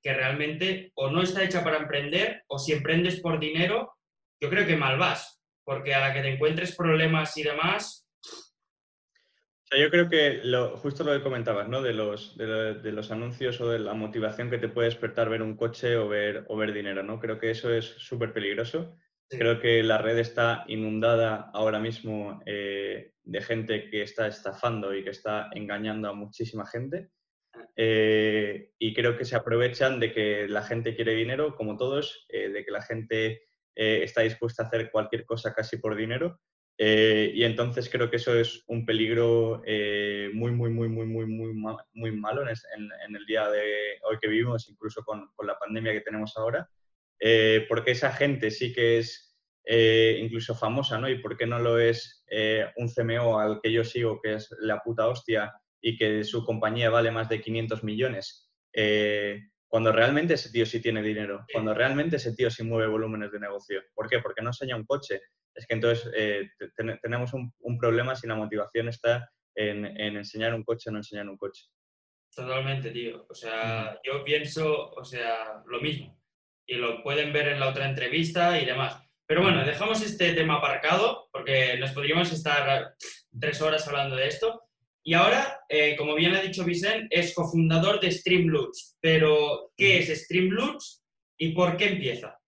que 0.03 0.15
realmente 0.15 0.93
o 0.95 1.11
no 1.11 1.23
está 1.23 1.45
hecha 1.45 1.63
para 1.63 1.77
emprender 1.77 2.45
o 2.49 2.59
si 2.59 2.73
emprendes 2.73 3.21
por 3.21 3.39
dinero, 3.39 3.93
yo 4.41 4.49
creo 4.49 4.67
que 4.67 4.77
mal 4.77 4.99
vas, 4.99 5.43
porque 5.63 5.95
a 5.95 6.01
la 6.01 6.15
que 6.15 6.23
te 6.23 6.29
encuentres 6.29 6.75
problemas 6.75 7.37
y 7.37 7.43
demás... 7.43 8.07
Sea, 9.71 9.81
yo 9.81 9.91
creo 9.91 10.09
que 10.09 10.41
lo, 10.43 10.77
justo 10.77 11.05
lo 11.05 11.13
que 11.13 11.23
comentabas, 11.23 11.69
¿no? 11.69 11.81
De 11.81 11.93
los, 11.93 12.37
de, 12.37 12.93
los 12.93 13.11
anuncios 13.13 13.61
o 13.61 13.71
de 13.71 13.79
la 13.79 13.95
motivación 13.95 14.51
que 14.51 14.59
te 14.59 14.69
puede 14.69 14.89
despertar 14.89 15.29
ver 15.29 15.43
un 15.43 15.57
coche 15.57 15.97
o 15.97 16.09
ver, 16.09 16.45
o 16.49 16.57
ver 16.57 16.73
dinero, 16.73 17.03
¿no? 17.05 17.21
Creo 17.21 17.39
que 17.39 17.51
eso 17.51 17.73
es 17.73 17.85
súper 17.85 18.33
peligroso. 18.33 18.97
Creo 19.29 19.61
que 19.61 19.85
la 19.85 19.99
red 19.99 20.19
está 20.19 20.65
inundada 20.67 21.51
ahora 21.55 21.79
mismo 21.79 22.43
eh, 22.47 23.13
de 23.23 23.43
gente 23.43 23.89
que 23.89 24.03
está 24.03 24.27
estafando 24.27 24.93
y 24.93 25.05
que 25.05 25.11
está 25.11 25.49
engañando 25.53 26.09
a 26.09 26.15
muchísima 26.15 26.67
gente. 26.67 27.11
Eh, 27.77 28.73
y 28.77 28.93
creo 28.93 29.17
que 29.17 29.25
se 29.25 29.37
aprovechan 29.37 30.01
de 30.01 30.13
que 30.13 30.49
la 30.49 30.63
gente 30.63 30.97
quiere 30.97 31.15
dinero, 31.15 31.55
como 31.55 31.77
todos, 31.77 32.27
eh, 32.29 32.49
de 32.49 32.65
que 32.65 32.73
la 32.73 32.83
gente 32.83 33.43
está 33.73 34.21
dispuesta 34.23 34.65
a 34.65 34.67
hacer 34.67 34.91
cualquier 34.91 35.25
cosa 35.25 35.55
casi 35.55 35.79
por 35.79 35.95
dinero. 35.95 36.41
Y 36.83 37.45
entonces 37.45 37.91
creo 37.91 38.09
que 38.09 38.17
eso 38.17 38.35
es 38.35 38.65
un 38.67 38.87
peligro 38.87 39.63
muy, 40.33 40.51
muy, 40.53 40.71
muy, 40.71 40.89
muy, 40.89 41.07
muy, 41.07 41.27
muy, 41.27 41.53
muy 41.93 42.13
malo 42.13 42.43
en, 42.43 43.17
el 43.17 43.27
día 43.27 43.51
de 43.51 43.99
hoy 44.09 44.17
que 44.19 44.29
vivimos, 44.29 44.69
incluso 44.71 45.03
con, 45.03 45.29
con 45.35 45.47
la 45.47 45.59
pandemia 45.59 45.93
que 45.93 46.01
tenemos 46.01 46.35
ahora, 46.39 46.71
porque 47.69 47.91
esa 47.91 48.13
gente 48.13 48.51
sí 48.51 48.73
que 48.73 48.99
es 48.99 49.37
incluso 49.67 50.55
famosa, 50.55 50.99
¿no? 50.99 51.11
Y 51.11 51.19
por 51.21 51.37
qué 51.37 51.47
no 51.47 51.59
lo 51.59 51.79
es 51.79 52.25
un 52.77 52.89
CMO 52.89 53.39
al 53.39 53.61
que 53.63 53.73
yo 53.73 53.85
sigo, 53.85 54.19
que 54.23 54.35
es 54.35 54.49
la 54.61 54.81
puta 54.81 55.07
hostia, 55.07 55.53
y 55.81 55.97
que 55.97 56.25
su 56.25 56.45
compañía 56.45 56.91
vale 56.91 57.11
más 57.11 57.29
de 57.29 57.41
500 57.41 57.85
millones, 57.85 58.51
eh, 58.73 59.41
cuando 59.67 59.93
realmente 59.93 60.35
ese 60.35 60.51
tío 60.51 60.67
sí 60.67 60.81
tiene 60.81 61.03
dinero, 61.03 61.47
cuando 61.53 61.73
realmente 61.75 62.17
ese 62.17 62.35
tío 62.35 62.51
sí 62.51 62.65
mueve 62.65 62.91
volúmenes 62.91 63.31
de 63.31 63.41
negocio. 63.41 63.83
¿Por 63.95 64.09
qué? 64.09 64.19
Porque 64.19 64.43
no 64.43 64.51
enseña 64.51 64.77
un 64.77 64.85
coche. 64.85 65.21
Es 65.55 65.67
que 65.67 65.75
entonces 65.75 66.11
eh, 66.17 66.49
tenemos 67.03 67.33
un, 67.35 67.79
problema 67.79 68.15
si 68.15 68.27
la 68.27 68.35
motivación 68.35 68.89
está 68.89 69.31
en, 69.55 69.85
enseñar 69.85 70.55
un 70.55 70.65
coche 70.65 70.91
o 70.91 70.93
no 70.93 70.99
enseñar 70.99 71.29
un 71.29 71.37
coche. 71.37 71.65
Totalmente, 72.35 72.91
tío. 72.91 73.27
O 73.29 73.35
sea, 73.35 73.99
yo 74.05 74.25
pienso, 74.25 74.91
o 74.91 75.05
sea, 75.05 75.63
lo 75.67 75.81
mismo. 75.81 76.19
Y 76.67 76.77
lo 76.77 77.03
pueden 77.03 77.33
ver 77.33 77.49
en 77.49 77.61
la 77.61 77.69
otra 77.69 77.89
entrevista 77.89 78.61
y 78.61 78.65
demás. 78.65 79.03
Pero 79.27 79.43
bueno, 79.43 79.65
dejamos 79.65 80.03
este 80.03 80.33
tema 80.35 80.57
aparcado 80.57 81.29
porque 81.33 81.77
nos 81.79 81.93
podríamos 81.93 82.33
estar 82.33 82.95
tres 83.39 83.61
horas 83.61 83.87
hablando 83.87 84.17
de 84.17 84.29
esto. 84.29 84.63
Y 85.03 85.15
ahora, 85.15 85.61
eh, 85.69 85.97
como 85.97 86.15
bien 86.15 86.35
ha 86.35 86.43
dicho 86.43 86.65
Vicente, 86.65 87.09
es 87.11 87.35
cofundador 87.35 88.01
de 88.01 88.13
Streamloots. 88.13 88.99
Pero, 89.01 89.73
¿qué 89.77 89.99
es 89.99 90.25
Streamloots 90.25 91.05
y 91.39 91.53
por 91.53 91.77
qué 91.77 91.87
empieza? 91.87 92.39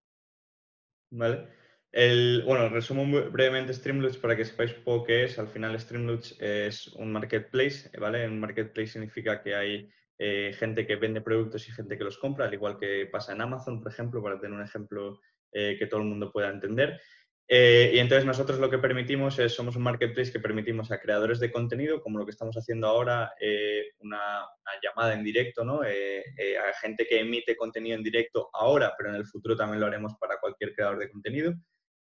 Vale. 1.11 1.62
Bueno, 1.93 2.69
resumo 2.71 3.05
muy 3.05 3.21
brevemente 3.23 3.75
Streamloots 3.75 4.17
para 4.17 4.35
que 4.35 4.45
sepáis 4.45 4.73
poco 4.73 5.05
qué 5.05 5.25
es. 5.25 5.39
Al 5.39 5.49
final, 5.49 5.79
Streamloots 5.79 6.41
es 6.41 6.89
un 6.89 7.13
marketplace, 7.13 7.91
¿vale? 7.99 8.27
Un 8.27 8.41
marketplace 8.41 8.93
significa 8.93 9.43
que 9.43 9.55
hay 9.55 9.91
eh, 10.19 10.55
gente 10.59 10.87
que 10.87 10.97
vende 10.97 11.21
productos 11.21 11.69
y 11.69 11.73
gente 11.73 11.99
que 11.99 12.05
los 12.05 12.17
compra, 12.17 12.47
al 12.47 12.55
igual 12.55 12.79
que 12.79 13.07
pasa 13.11 13.33
en 13.33 13.41
Amazon, 13.41 13.83
por 13.83 13.91
ejemplo, 13.93 14.23
para 14.23 14.39
tener 14.39 14.57
un 14.57 14.65
ejemplo 14.65 15.21
eh, 15.53 15.77
que 15.79 15.87
todo 15.87 16.01
el 16.01 16.07
mundo 16.07 16.33
pueda 16.33 16.49
entender. 16.49 17.01
Eh, 17.47 17.91
y 17.95 17.99
entonces 17.99 18.25
nosotros 18.25 18.59
lo 18.59 18.71
que 18.71 18.79
permitimos 18.79 19.39
es, 19.39 19.53
somos 19.53 19.77
un 19.77 19.83
marketplace 19.83 20.33
que 20.33 20.41
permitimos 20.41 20.91
a 20.91 20.99
creadores 20.99 21.41
de 21.41 21.53
contenido, 21.53 22.01
como 22.01 22.19
lo 22.19 22.25
que 22.25 22.31
estamos 22.31 22.57
haciendo 22.57 22.87
ahora, 22.87 23.33
eh, 23.39 23.91
una, 23.99 24.47
llamada 24.83 25.13
en 25.13 25.23
directo, 25.23 25.63
¿no? 25.63 25.83
A 25.83 26.81
gente 26.81 27.07
que 27.07 27.21
emite 27.21 27.57
contenido 27.57 27.97
en 27.97 28.03
directo 28.03 28.49
ahora, 28.55 28.95
pero 28.97 29.11
en 29.11 29.17
el 29.17 29.27
futuro 29.27 29.57
también 29.57 29.81
lo 29.81 29.87
haremos 29.87 30.15
para 30.19 30.39
cualquier 30.41 30.75
creador 30.75 30.99
de 30.99 31.11
contenido. 31.11 31.53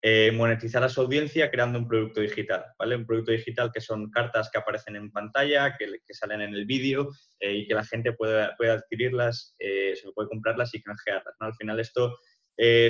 Eh, 0.02 0.33
monetizar 0.33 0.83
a 0.83 0.88
su 0.88 1.02
audiencia 1.02 1.50
creando 1.50 1.78
un 1.78 1.87
producto 1.87 2.23
digital, 2.23 2.64
¿vale? 2.78 2.97
Un 2.97 3.04
producto 3.04 3.33
digital 3.33 3.71
que 3.71 3.83
son 3.83 4.11
cartas 4.11 4.49
que 4.50 4.57
aparecen 4.59 4.97
en 4.97 5.11
pantalla, 5.11 5.76
que, 5.78 5.87
salen 6.14 6.40
en 6.40 6.54
el 6.54 6.64
vídeo 6.64 7.11
eh, 7.38 7.57
y 7.57 7.66
que 7.66 7.75
la 7.75 7.85
gente 7.85 8.14
puede, 8.14 8.49
puede 8.57 8.71
adquirirlas, 8.71 9.54
eh, 9.59 9.95
se 9.95 10.11
puede 10.12 10.30
comprarlas 10.30 10.75
y 10.75 10.80
canjearlas, 10.80 11.35
¿no? 11.38 11.49
Al 11.49 11.54
final 11.54 11.78
esto 11.80 12.16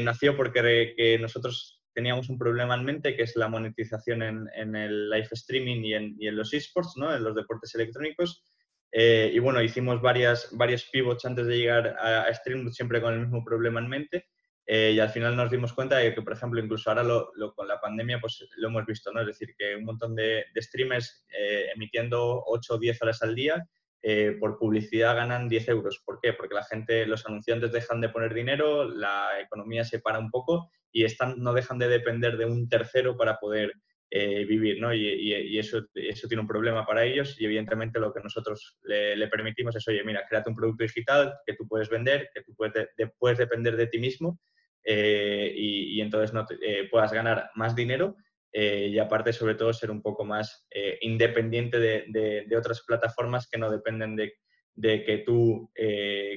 nació 0.02 0.36
porque 0.36 1.16
nosotros 1.20 1.80
teníamos 1.94 2.28
un 2.28 2.38
problema 2.38 2.74
en 2.74 2.84
mente 2.84 3.14
que 3.14 3.22
es 3.22 3.36
la 3.36 3.46
monetización 3.46 4.22
en, 4.22 4.74
el 4.74 5.08
live 5.08 5.28
streaming 5.30 5.84
y 5.84 5.94
en, 5.94 6.16
y 6.18 6.26
en 6.26 6.34
los 6.34 6.52
esports, 6.52 6.94
¿no? 6.96 7.14
En 7.14 7.22
los 7.22 7.36
deportes 7.36 7.72
electrónicos. 7.76 8.44
y 8.92 9.38
bueno, 9.38 9.62
hicimos 9.62 10.00
varias, 10.02 10.48
varios 10.52 10.88
pivots 10.92 11.24
antes 11.24 11.46
de 11.46 11.56
llegar 11.56 11.96
a, 12.00 12.22
a 12.22 12.34
siempre 12.72 13.00
con 13.00 13.14
el 13.14 13.20
mismo 13.20 13.44
problema 13.44 13.78
en 13.78 13.88
mente. 13.88 14.26
Eh, 14.72 14.92
y 14.92 15.00
al 15.00 15.10
final 15.10 15.34
nos 15.34 15.50
dimos 15.50 15.72
cuenta 15.72 15.96
de 15.96 16.14
que, 16.14 16.22
por 16.22 16.32
ejemplo, 16.32 16.60
incluso 16.60 16.88
ahora 16.88 17.02
lo, 17.02 17.32
con 17.56 17.66
la 17.66 17.80
pandemia 17.80 18.20
pues 18.20 18.46
lo 18.56 18.68
hemos 18.68 18.86
visto, 18.86 19.10
¿no? 19.12 19.20
Es 19.20 19.26
decir, 19.26 19.52
que 19.58 19.74
un 19.74 19.84
montón 19.84 20.14
de, 20.14 20.44
streamers 20.58 21.26
eh, 21.28 21.70
emitiendo 21.74 22.44
8 22.46 22.74
o 22.74 22.78
10 22.78 23.02
horas 23.02 23.20
al 23.22 23.34
día 23.34 23.66
eh, 24.00 24.36
por 24.38 24.60
publicidad 24.60 25.16
ganan 25.16 25.48
10 25.48 25.70
euros. 25.70 26.00
¿Por 26.06 26.20
qué? 26.20 26.34
Porque 26.34 26.54
la 26.54 26.62
gente, 26.62 27.04
los 27.04 27.26
anunciantes 27.26 27.72
dejan 27.72 28.00
de 28.00 28.10
poner 28.10 28.32
dinero, 28.32 28.88
la 28.88 29.40
economía 29.40 29.82
se 29.82 29.98
para 29.98 30.20
un 30.20 30.30
poco 30.30 30.70
y 30.92 31.02
están, 31.02 31.42
no 31.42 31.52
dejan 31.52 31.80
de 31.80 31.88
depender 31.88 32.36
de 32.36 32.44
un 32.44 32.68
tercero 32.68 33.16
para 33.16 33.40
poder 33.40 33.72
vivir, 34.12 34.80
¿no? 34.80 34.94
Y, 34.94 35.56
eso, 35.58 35.84
eso 35.94 36.28
tiene 36.28 36.42
un 36.42 36.48
problema 36.48 36.84
para 36.84 37.04
ellos 37.04 37.40
y 37.40 37.44
evidentemente 37.44 38.00
lo 38.00 38.12
que 38.12 38.20
nosotros 38.20 38.78
le, 38.82 39.26
permitimos 39.28 39.74
es, 39.74 39.86
oye, 39.86 40.02
mira, 40.04 40.24
créate 40.28 40.50
un 40.50 40.56
producto 40.56 40.82
digital 40.84 41.34
que 41.46 41.54
tú 41.54 41.66
puedes 41.66 41.88
vender, 41.88 42.28
que 42.34 42.42
tú 42.42 42.54
puedes, 42.54 42.88
puedes 43.18 43.38
depender 43.38 43.76
de 43.76 43.86
ti 43.86 43.98
mismo 43.98 44.38
eh, 44.84 45.52
y, 45.54 46.00
entonces 46.00 46.32
no 46.32 46.46
eh, 46.62 46.88
puedas 46.90 47.12
ganar 47.12 47.50
más 47.54 47.74
dinero 47.76 48.16
eh, 48.52 48.88
y 48.90 48.98
aparte 48.98 49.32
sobre 49.32 49.54
todo 49.54 49.72
ser 49.72 49.90
un 49.90 50.02
poco 50.02 50.24
más 50.24 50.66
independiente 51.02 51.78
de, 51.78 52.44
de, 52.48 52.56
otras 52.56 52.82
plataformas 52.86 53.48
que 53.48 53.58
no 53.58 53.70
dependen 53.70 54.16
de, 54.16 54.34
de 54.74 55.04
que 55.04 55.18
tú 55.18 55.70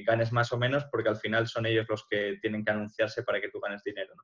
ganes 0.06 0.30
más 0.32 0.52
o 0.52 0.58
menos 0.58 0.84
porque 0.92 1.08
al 1.08 1.16
final 1.16 1.48
son 1.48 1.66
ellos 1.66 1.86
los 1.88 2.06
que 2.08 2.36
tienen 2.40 2.64
que 2.64 2.70
anunciarse 2.70 3.22
para 3.22 3.40
que 3.40 3.48
tú 3.48 3.58
ganes 3.60 3.82
dinero. 3.82 4.12
¿no? 4.14 4.22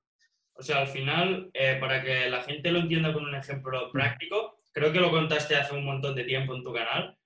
O 0.54 0.62
sea, 0.62 0.82
al 0.82 0.88
final, 0.88 1.50
para 1.80 2.02
que 2.04 2.28
la 2.28 2.42
gente 2.42 2.70
lo 2.70 2.80
entienda 2.80 3.12
con 3.12 3.24
un 3.24 3.34
ejemplo 3.34 3.90
práctico, 3.90 4.62
creo 4.72 4.92
que 4.92 5.00
lo 5.00 5.10
contaste 5.10 5.56
hace 5.56 5.74
un 5.74 5.84
montón 5.84 6.14
de 6.14 6.24
tiempo 6.24 6.54
en 6.54 6.62
tu 6.62 6.72
canal, 6.72 7.16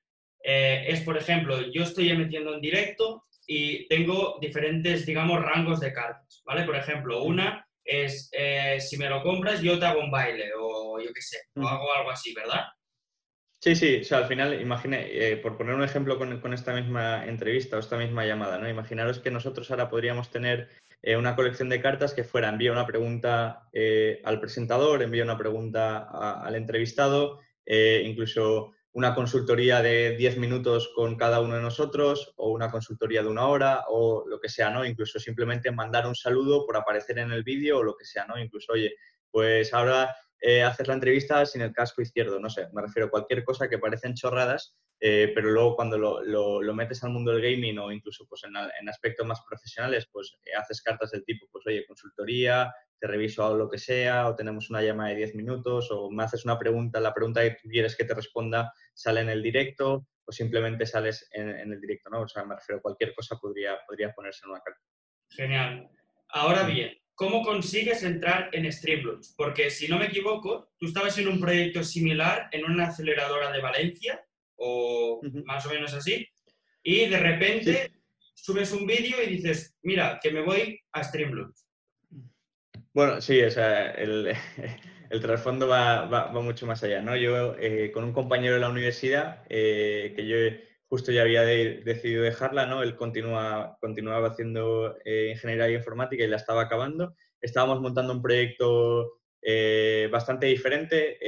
es 0.40 1.00
por 1.02 1.18
ejemplo, 1.18 1.60
yo 1.72 1.82
estoy 1.82 2.08
emitiendo 2.10 2.54
en 2.54 2.60
directo 2.60 3.24
y 3.46 3.86
tengo 3.88 4.38
diferentes, 4.40 5.06
digamos, 5.06 5.42
rangos 5.42 5.80
de 5.80 5.92
cartas, 5.92 6.42
¿vale? 6.44 6.64
Por 6.64 6.76
ejemplo, 6.76 7.22
una 7.22 7.66
es, 7.84 8.30
eh, 8.32 8.78
si 8.80 8.96
me 8.96 9.08
lo 9.08 9.22
compras, 9.22 9.60
yo 9.60 9.78
te 9.78 9.86
hago 9.86 10.00
un 10.00 10.10
baile 10.10 10.50
o 10.58 10.98
yo 10.98 11.12
qué 11.12 11.20
sé, 11.20 11.38
o 11.56 11.66
hago 11.66 11.94
algo 11.94 12.10
así, 12.10 12.34
¿verdad? 12.34 12.64
Sí, 13.60 13.74
sí, 13.74 14.00
o 14.00 14.04
sea, 14.04 14.18
al 14.18 14.26
final, 14.26 14.60
imagine, 14.60 15.06
eh, 15.10 15.36
por 15.38 15.56
poner 15.56 15.74
un 15.74 15.82
ejemplo 15.82 16.18
con, 16.18 16.38
con, 16.40 16.52
esta 16.52 16.74
misma 16.74 17.24
entrevista 17.26 17.76
o 17.76 17.80
esta 17.80 17.96
misma 17.96 18.26
llamada, 18.26 18.58
¿no? 18.58 18.68
Imaginaros 18.68 19.20
que 19.20 19.30
nosotros 19.30 19.70
ahora 19.70 19.88
podríamos 19.88 20.30
tener 20.30 20.68
eh, 21.00 21.16
una 21.16 21.34
colección 21.34 21.70
de 21.70 21.80
cartas 21.80 22.12
que 22.12 22.24
fuera 22.24 22.50
envía 22.50 22.72
una 22.72 22.86
pregunta 22.86 23.68
al 24.24 24.40
presentador, 24.40 25.02
envía 25.02 25.24
una 25.24 25.38
pregunta 25.38 26.08
al 26.42 26.54
entrevistado, 26.56 27.40
incluso 27.66 28.72
una 28.94 29.14
consultoría 29.14 29.82
de 29.82 30.16
10 30.16 30.38
minutos 30.38 30.92
con 30.94 31.16
cada 31.16 31.40
uno 31.40 31.56
de 31.56 31.62
nosotros 31.62 32.32
o 32.36 32.50
una 32.50 32.70
consultoría 32.70 33.22
de 33.22 33.28
una 33.28 33.48
hora 33.48 33.84
o 33.88 34.24
lo 34.26 34.38
que 34.40 34.48
sea, 34.48 34.70
¿no? 34.70 34.84
Incluso 34.84 35.18
simplemente 35.18 35.72
mandar 35.72 36.06
un 36.06 36.14
saludo 36.14 36.64
por 36.64 36.76
aparecer 36.76 37.18
en 37.18 37.32
el 37.32 37.42
vídeo 37.42 37.78
o 37.78 37.82
lo 37.82 37.96
que 37.96 38.04
sea, 38.04 38.24
¿no? 38.24 38.38
Incluso, 38.38 38.72
oye, 38.72 38.94
pues 39.32 39.74
ahora 39.74 40.14
eh, 40.40 40.62
haces 40.62 40.86
la 40.86 40.94
entrevista 40.94 41.44
sin 41.44 41.62
el 41.62 41.72
casco 41.72 42.02
izquierdo, 42.02 42.38
no 42.38 42.48
sé, 42.48 42.68
me 42.72 42.82
refiero 42.82 43.08
a 43.08 43.10
cualquier 43.10 43.42
cosa 43.42 43.68
que 43.68 43.78
parecen 43.78 44.14
chorradas, 44.14 44.76
eh, 45.00 45.32
pero 45.34 45.50
luego 45.50 45.74
cuando 45.74 45.98
lo, 45.98 46.22
lo, 46.62 46.74
metes 46.74 47.02
al 47.02 47.10
mundo 47.10 47.32
del 47.32 47.42
gaming 47.42 47.78
o 47.78 47.90
incluso 47.90 48.26
pues 48.28 48.42
en, 48.44 48.88
aspectos 48.88 49.26
más 49.26 49.40
profesionales, 49.48 50.06
pues 50.12 50.38
eh, 50.44 50.54
haces 50.54 50.80
cartas 50.82 51.10
del 51.10 51.24
tipo, 51.24 51.48
pues 51.50 51.66
oye, 51.66 51.84
consultoría, 51.84 52.72
te 53.00 53.06
reviso 53.06 53.56
lo 53.56 53.68
que 53.70 53.78
sea, 53.78 54.28
o 54.28 54.34
tenemos 54.34 54.70
una 54.70 54.82
llamada 54.82 55.10
de 55.10 55.16
10 55.16 55.34
minutos, 55.34 55.90
o 55.90 56.10
me 56.10 56.24
haces 56.24 56.44
una 56.44 56.58
pregunta, 56.58 57.00
la 57.00 57.14
pregunta 57.14 57.42
que 57.42 57.56
tú 57.62 57.68
quieres 57.68 57.96
que 57.96 58.04
te 58.04 58.14
responda 58.14 58.72
sale 58.94 59.20
en 59.20 59.28
el 59.28 59.42
directo, 59.42 60.06
o 60.26 60.32
simplemente 60.32 60.86
sales 60.86 61.28
en, 61.32 61.72
el 61.72 61.80
directo, 61.80 62.10
¿no? 62.10 62.22
O 62.22 62.28
sea, 62.28 62.44
me 62.44 62.54
refiero 62.54 62.78
a 62.78 62.82
cualquier 62.82 63.14
cosa 63.14 63.36
podría, 63.36 63.78
podría 63.86 64.12
ponerse 64.12 64.42
en 64.44 64.50
una 64.50 64.60
carta. 64.60 64.80
Genial. 65.28 65.90
Ahora 66.28 66.64
bien, 66.64 66.96
¿cómo 67.14 67.42
consigues 67.42 68.02
entrar 68.02 68.48
en 68.52 68.70
Streamlabs? 68.72 69.34
Porque 69.36 69.70
si 69.70 69.88
no 69.88 69.98
me 69.98 70.06
equivoco, 70.06 70.72
tú 70.78 70.86
estabas 70.86 71.18
en 71.18 71.28
un 71.28 71.40
proyecto 71.40 71.84
similar 71.84 72.48
en 72.52 72.64
una 72.64 72.86
aceleradora 72.86 73.52
de 73.52 73.60
Valencia, 73.60 74.24
o 74.56 75.20
más 75.44 75.66
o 75.66 75.70
menos 75.70 75.92
así, 75.92 76.26
y 76.82 77.06
de 77.06 77.18
repente 77.18 77.92
subes 78.34 78.72
un 78.72 78.86
vídeo 78.86 79.22
y 79.22 79.26
dices, 79.26 79.76
mira, 79.82 80.18
que 80.22 80.30
me 80.30 80.42
voy 80.42 80.80
a 80.92 81.02
Streamlabs. 81.02 81.63
Bueno, 82.94 83.20
sí, 83.20 83.42
o 83.42 83.50
sea, 83.50 83.90
el, 83.90 84.28
el 85.10 85.20
trasfondo 85.20 85.66
va, 85.66 86.06
va, 86.06 86.30
mucho 86.40 86.64
más 86.64 86.82
allá, 86.84 87.02
¿no? 87.02 87.16
Yo, 87.16 87.56
eh, 87.58 87.90
con 87.92 88.04
un 88.04 88.12
compañero 88.12 88.54
de 88.54 88.60
la 88.60 88.68
universidad, 88.70 89.42
eh, 89.48 90.12
que 90.14 90.26
yo 90.28 90.36
justo 90.86 91.10
ya 91.10 91.22
había 91.22 91.42
decidido 91.42 92.22
dejarla, 92.22 92.66
¿no? 92.66 92.84
Él 92.84 92.94
continúa, 92.94 93.76
continuaba 93.80 94.28
haciendo 94.28 94.96
eh, 95.04 95.30
ingeniería 95.32 95.70
informática 95.76 96.22
y 96.22 96.28
la 96.28 96.36
estaba 96.36 96.62
acabando. 96.62 97.16
Estábamos 97.40 97.80
montando 97.80 98.12
un 98.12 98.22
proyecto 98.22 99.18
bastante 100.10 100.46
diferente, 100.46 101.18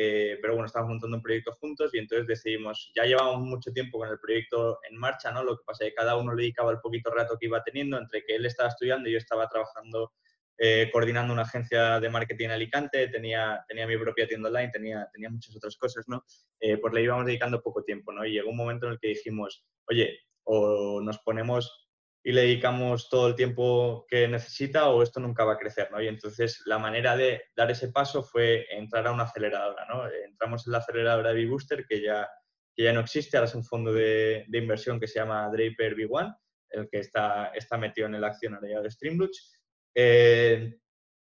pero 0.40 0.54
bueno, 0.54 0.66
estábamos 0.66 0.94
montando 0.94 1.16
un 1.18 1.22
proyecto 1.22 1.52
juntos 1.52 1.92
y 1.92 1.98
entonces 1.98 2.26
decidimos, 2.26 2.90
ya 2.94 3.04
llevábamos 3.04 3.46
mucho 3.46 3.70
tiempo 3.72 3.98
con 3.98 4.08
el 4.08 4.18
proyecto 4.18 4.78
en 4.88 4.96
marcha, 4.96 5.30
¿no? 5.32 5.44
Lo 5.44 5.58
que 5.58 5.64
pasa 5.66 5.84
es 5.84 5.90
que 5.90 5.96
cada 5.96 6.16
uno 6.16 6.32
le 6.32 6.42
dedicaba 6.42 6.72
el 6.72 6.80
poquito 6.80 7.10
rato 7.10 7.36
que 7.38 7.46
iba 7.46 7.62
teniendo, 7.62 7.98
entre 7.98 8.24
que 8.24 8.36
él 8.36 8.46
estaba 8.46 8.70
estudiando 8.70 9.08
y 9.08 9.12
yo 9.12 9.18
estaba 9.18 9.48
trabajando 9.48 10.12
eh, 10.58 10.88
coordinando 10.92 11.32
una 11.32 11.42
agencia 11.42 12.00
de 12.00 12.08
marketing 12.08 12.46
en 12.46 12.50
Alicante, 12.52 13.08
tenía, 13.08 13.64
tenía 13.68 13.86
mi 13.86 13.96
propia 13.98 14.26
tienda 14.26 14.48
online, 14.48 14.70
tenía, 14.70 15.08
tenía 15.12 15.30
muchas 15.30 15.54
otras 15.56 15.76
cosas, 15.76 16.04
¿no? 16.08 16.24
Eh, 16.60 16.78
pues 16.78 16.94
le 16.94 17.02
íbamos 17.02 17.26
dedicando 17.26 17.62
poco 17.62 17.82
tiempo, 17.82 18.12
¿no? 18.12 18.24
Y 18.24 18.32
llegó 18.32 18.50
un 18.50 18.56
momento 18.56 18.86
en 18.86 18.92
el 18.92 18.98
que 18.98 19.08
dijimos, 19.08 19.64
oye, 19.88 20.18
o 20.44 21.00
nos 21.02 21.18
ponemos 21.18 21.86
y 22.22 22.32
le 22.32 22.42
dedicamos 22.42 23.08
todo 23.08 23.28
el 23.28 23.34
tiempo 23.36 24.04
que 24.08 24.26
necesita 24.26 24.88
o 24.88 25.02
esto 25.02 25.20
nunca 25.20 25.44
va 25.44 25.52
a 25.52 25.58
crecer, 25.58 25.90
¿no? 25.92 26.02
Y 26.02 26.08
entonces 26.08 26.62
la 26.66 26.78
manera 26.78 27.16
de 27.16 27.42
dar 27.54 27.70
ese 27.70 27.88
paso 27.88 28.22
fue 28.22 28.66
entrar 28.70 29.06
a 29.06 29.12
una 29.12 29.24
aceleradora, 29.24 29.86
¿no? 29.86 30.08
Entramos 30.10 30.66
en 30.66 30.72
la 30.72 30.78
aceleradora 30.78 31.30
de 31.30 31.36
B-Booster, 31.36 31.86
que 31.86 32.02
ya, 32.02 32.28
que 32.74 32.82
ya 32.82 32.92
no 32.92 33.00
existe, 33.00 33.36
ahora 33.36 33.48
es 33.48 33.54
un 33.54 33.64
fondo 33.64 33.92
de, 33.92 34.44
de 34.48 34.58
inversión 34.58 34.98
que 34.98 35.06
se 35.06 35.20
llama 35.20 35.48
Draper 35.50 35.94
B1, 35.94 36.36
el 36.70 36.88
que 36.88 36.98
está, 36.98 37.52
está 37.54 37.78
metido 37.78 38.08
en 38.08 38.16
el 38.16 38.24
accionario 38.24 38.82
de 38.82 38.90
Streamloots, 38.90 39.55
eh, 39.96 40.78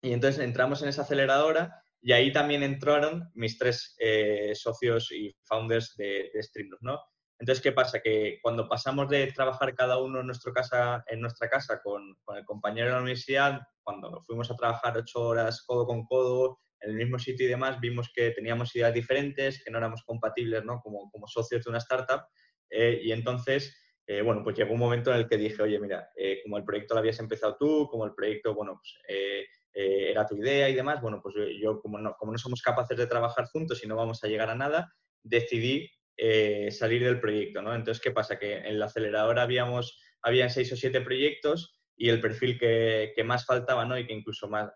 y 0.03 0.13
entonces 0.13 0.45
entramos 0.45 0.83
en 0.83 0.89
esa 0.89 1.03
aceleradora 1.03 1.83
y 2.03 2.13
ahí 2.13 2.33
también 2.33 2.63
entraron 2.63 3.31
mis 3.35 3.59
tres 3.59 3.95
eh, 3.99 4.53
socios 4.55 5.13
y 5.13 5.35
founders 5.45 5.97
de, 5.97 6.31
de 6.35 6.69
¿no? 6.81 7.01
Entonces, 7.39 7.63
¿qué 7.63 7.73
pasa? 7.73 8.01
Que 8.01 8.39
cuando 8.43 8.69
pasamos 8.69 9.09
de 9.09 9.31
trabajar 9.33 9.75
cada 9.75 9.99
uno 9.99 10.21
en, 10.21 10.27
nuestro 10.27 10.53
casa, 10.53 11.05
en 11.07 11.21
nuestra 11.21 11.49
casa 11.49 11.81
con, 11.83 12.17
con, 12.25 12.39
el 12.39 12.45
compañero 12.45 12.89
de 12.89 12.93
la 12.95 13.01
universidad, 13.01 13.61
cuando 13.83 14.21
fuimos 14.23 14.51
a 14.51 14.57
trabajar 14.57 14.97
ocho 14.97 15.21
horas 15.21 15.63
codo 15.63 15.87
con 15.87 16.07
codo 16.07 16.59
en 16.81 16.91
el 16.91 16.97
mismo 16.97 17.19
sitio 17.19 17.47
y 17.47 17.51
demás, 17.51 17.79
vimos 17.79 18.11
que 18.13 18.31
teníamos 18.31 18.75
ideas 18.75 18.93
diferentes, 18.93 19.63
que 19.63 19.71
no 19.71 19.79
éramos 19.79 20.03
compatibles 20.05 20.65
¿no? 20.65 20.81
Como, 20.81 21.11
como 21.11 21.27
socios 21.29 21.65
de 21.65 21.71
una 21.71 21.79
startup. 21.79 22.23
Eh, 22.71 23.01
y 23.05 23.13
entonces 23.13 23.77
eh, 24.07 24.23
bueno, 24.23 24.43
pues 24.45 24.57
llegó 24.57 24.73
un 24.73 24.79
momento 24.79 25.11
en 25.11 25.19
el 25.19 25.29
que 25.29 25.37
dije, 25.37 25.63
oye, 25.63 25.81
mira, 25.81 26.11
eh, 26.17 26.41
como 26.45 26.59
el 26.59 26.65
proyecto 26.65 26.95
lo 26.95 27.01
habías 27.01 27.19
empezado 27.19 27.57
tú, 27.59 27.89
como 27.91 28.05
el 28.05 28.15
proyecto, 28.15 28.55
bueno, 28.55 28.81
pues 28.81 28.95
eh, 29.09 29.47
era 29.73 30.27
tu 30.27 30.37
idea 30.37 30.69
y 30.69 30.75
demás, 30.75 31.03
bueno, 31.03 31.21
pues 31.23 31.35
yo, 31.61 31.81
como 31.81 31.99
no, 31.99 32.15
como 32.17 32.33
no 32.33 32.39
somos 32.39 32.63
capaces 32.63 32.97
de 32.97 33.07
trabajar 33.07 33.47
juntos 33.47 33.83
y 33.85 33.89
no 33.89 33.97
vamos 33.97 34.23
a 34.23 34.29
llegar 34.29 34.49
a 34.49 34.55
nada, 34.55 34.93
decidí 35.23 35.91
salir 36.71 37.05
del 37.05 37.21
proyecto, 37.21 37.61
¿no? 37.61 37.75
Entonces, 37.75 38.03
¿qué 38.03 38.11
pasa? 38.11 38.39
Que 38.39 38.57
en 38.57 38.79
la 38.79 38.87
aceleradora 38.87 39.43
habíamos, 39.43 40.01
habían 40.23 40.49
seis 40.49 40.73
o 40.73 40.77
siete 40.77 41.03
proyectos 41.03 41.79
y 41.95 42.09
el 42.09 42.23
perfil 42.23 42.59
que, 42.59 43.13
que 43.15 43.23
más 43.23 43.45
faltaba, 43.45 43.85
¿no? 43.85 43.99
Y 43.99 44.07
que 44.07 44.15
incluso 44.15 44.49
más, 44.49 44.71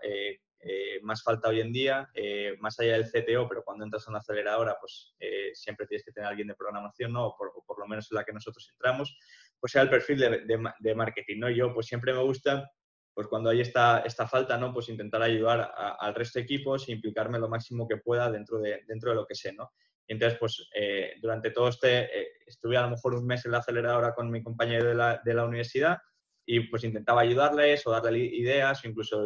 eh, 0.63 1.01
más 1.03 1.23
falta 1.23 1.49
hoy 1.49 1.61
en 1.61 1.73
día, 1.73 2.11
eh, 2.13 2.55
más 2.61 2.79
allá 2.79 2.93
del 2.93 3.11
CTO, 3.11 3.49
pero 3.49 3.65
cuando 3.65 3.85
entras 3.85 4.07
a 4.07 4.11
una 4.11 4.19
aceleradora, 4.19 4.77
pues 4.79 5.15
eh, 5.19 5.53
siempre 5.55 5.87
tienes 5.87 6.05
que 6.05 6.13
tener 6.13 6.29
alguien 6.29 6.49
de 6.49 6.55
programación, 6.55 7.15
¿no? 7.15 7.29
O 7.29 7.37
por, 7.37 7.79
lo 7.79 7.87
menos 7.87 8.11
en 8.11 8.17
la 8.17 8.25
que 8.25 8.33
nosotros 8.33 8.69
entramos, 8.71 9.17
pues 9.59 9.73
sea 9.73 9.83
el 9.83 9.89
perfil 9.89 10.19
de, 10.19 10.45
de, 10.79 10.95
marketing, 10.95 11.39
¿no? 11.39 11.49
Yo 11.49 11.73
pues 11.73 11.87
siempre 11.87 12.13
me 12.13 12.23
gusta, 12.23 12.71
pues 13.15 13.27
cuando 13.27 13.49
hay 13.49 13.63
esta, 13.63 14.01
esta 14.01 14.29
falta, 14.29 14.59
¿no? 14.59 14.75
Pues 14.75 14.91
intentar 14.91 15.23
ayudar 15.23 15.73
al 15.99 16.15
resto 16.15 16.39
de 16.39 16.45
equipos 16.45 16.87
e 16.89 16.93
implicarme 16.93 17.39
lo 17.39 17.49
máximo 17.49 17.89
que 17.89 17.97
pueda 17.97 18.31
dentro 18.31 18.59
de, 18.59 18.83
dentro 18.87 19.11
de 19.11 19.17
lo 19.17 19.27
que 19.27 19.35
sé, 19.35 19.55
¿no? 19.55 19.73
Y 20.07 20.13
entonces, 20.13 20.39
pues 20.39 20.69
durante 21.23 21.53
todo 21.53 21.69
este, 21.69 22.11
estuve 22.45 22.77
a 22.77 22.83
lo 22.83 22.91
mejor 22.91 23.15
un 23.15 23.27
mes 23.27 23.47
en 23.47 23.53
la 23.53 23.59
aceleradora 23.59 24.13
con 24.13 24.31
mi 24.31 24.43
compañero 24.43 24.89
de 24.89 24.95
la, 24.95 25.23
de 25.25 25.35
la 25.35 25.45
universidad, 25.45 25.99
y 26.47 26.61
pues 26.61 26.85
intentaba 26.85 27.21
ayudarles 27.23 27.87
o 27.87 27.91
darle 27.91 28.19
ideas 28.19 28.85
o 28.85 28.89
incluso 28.89 29.25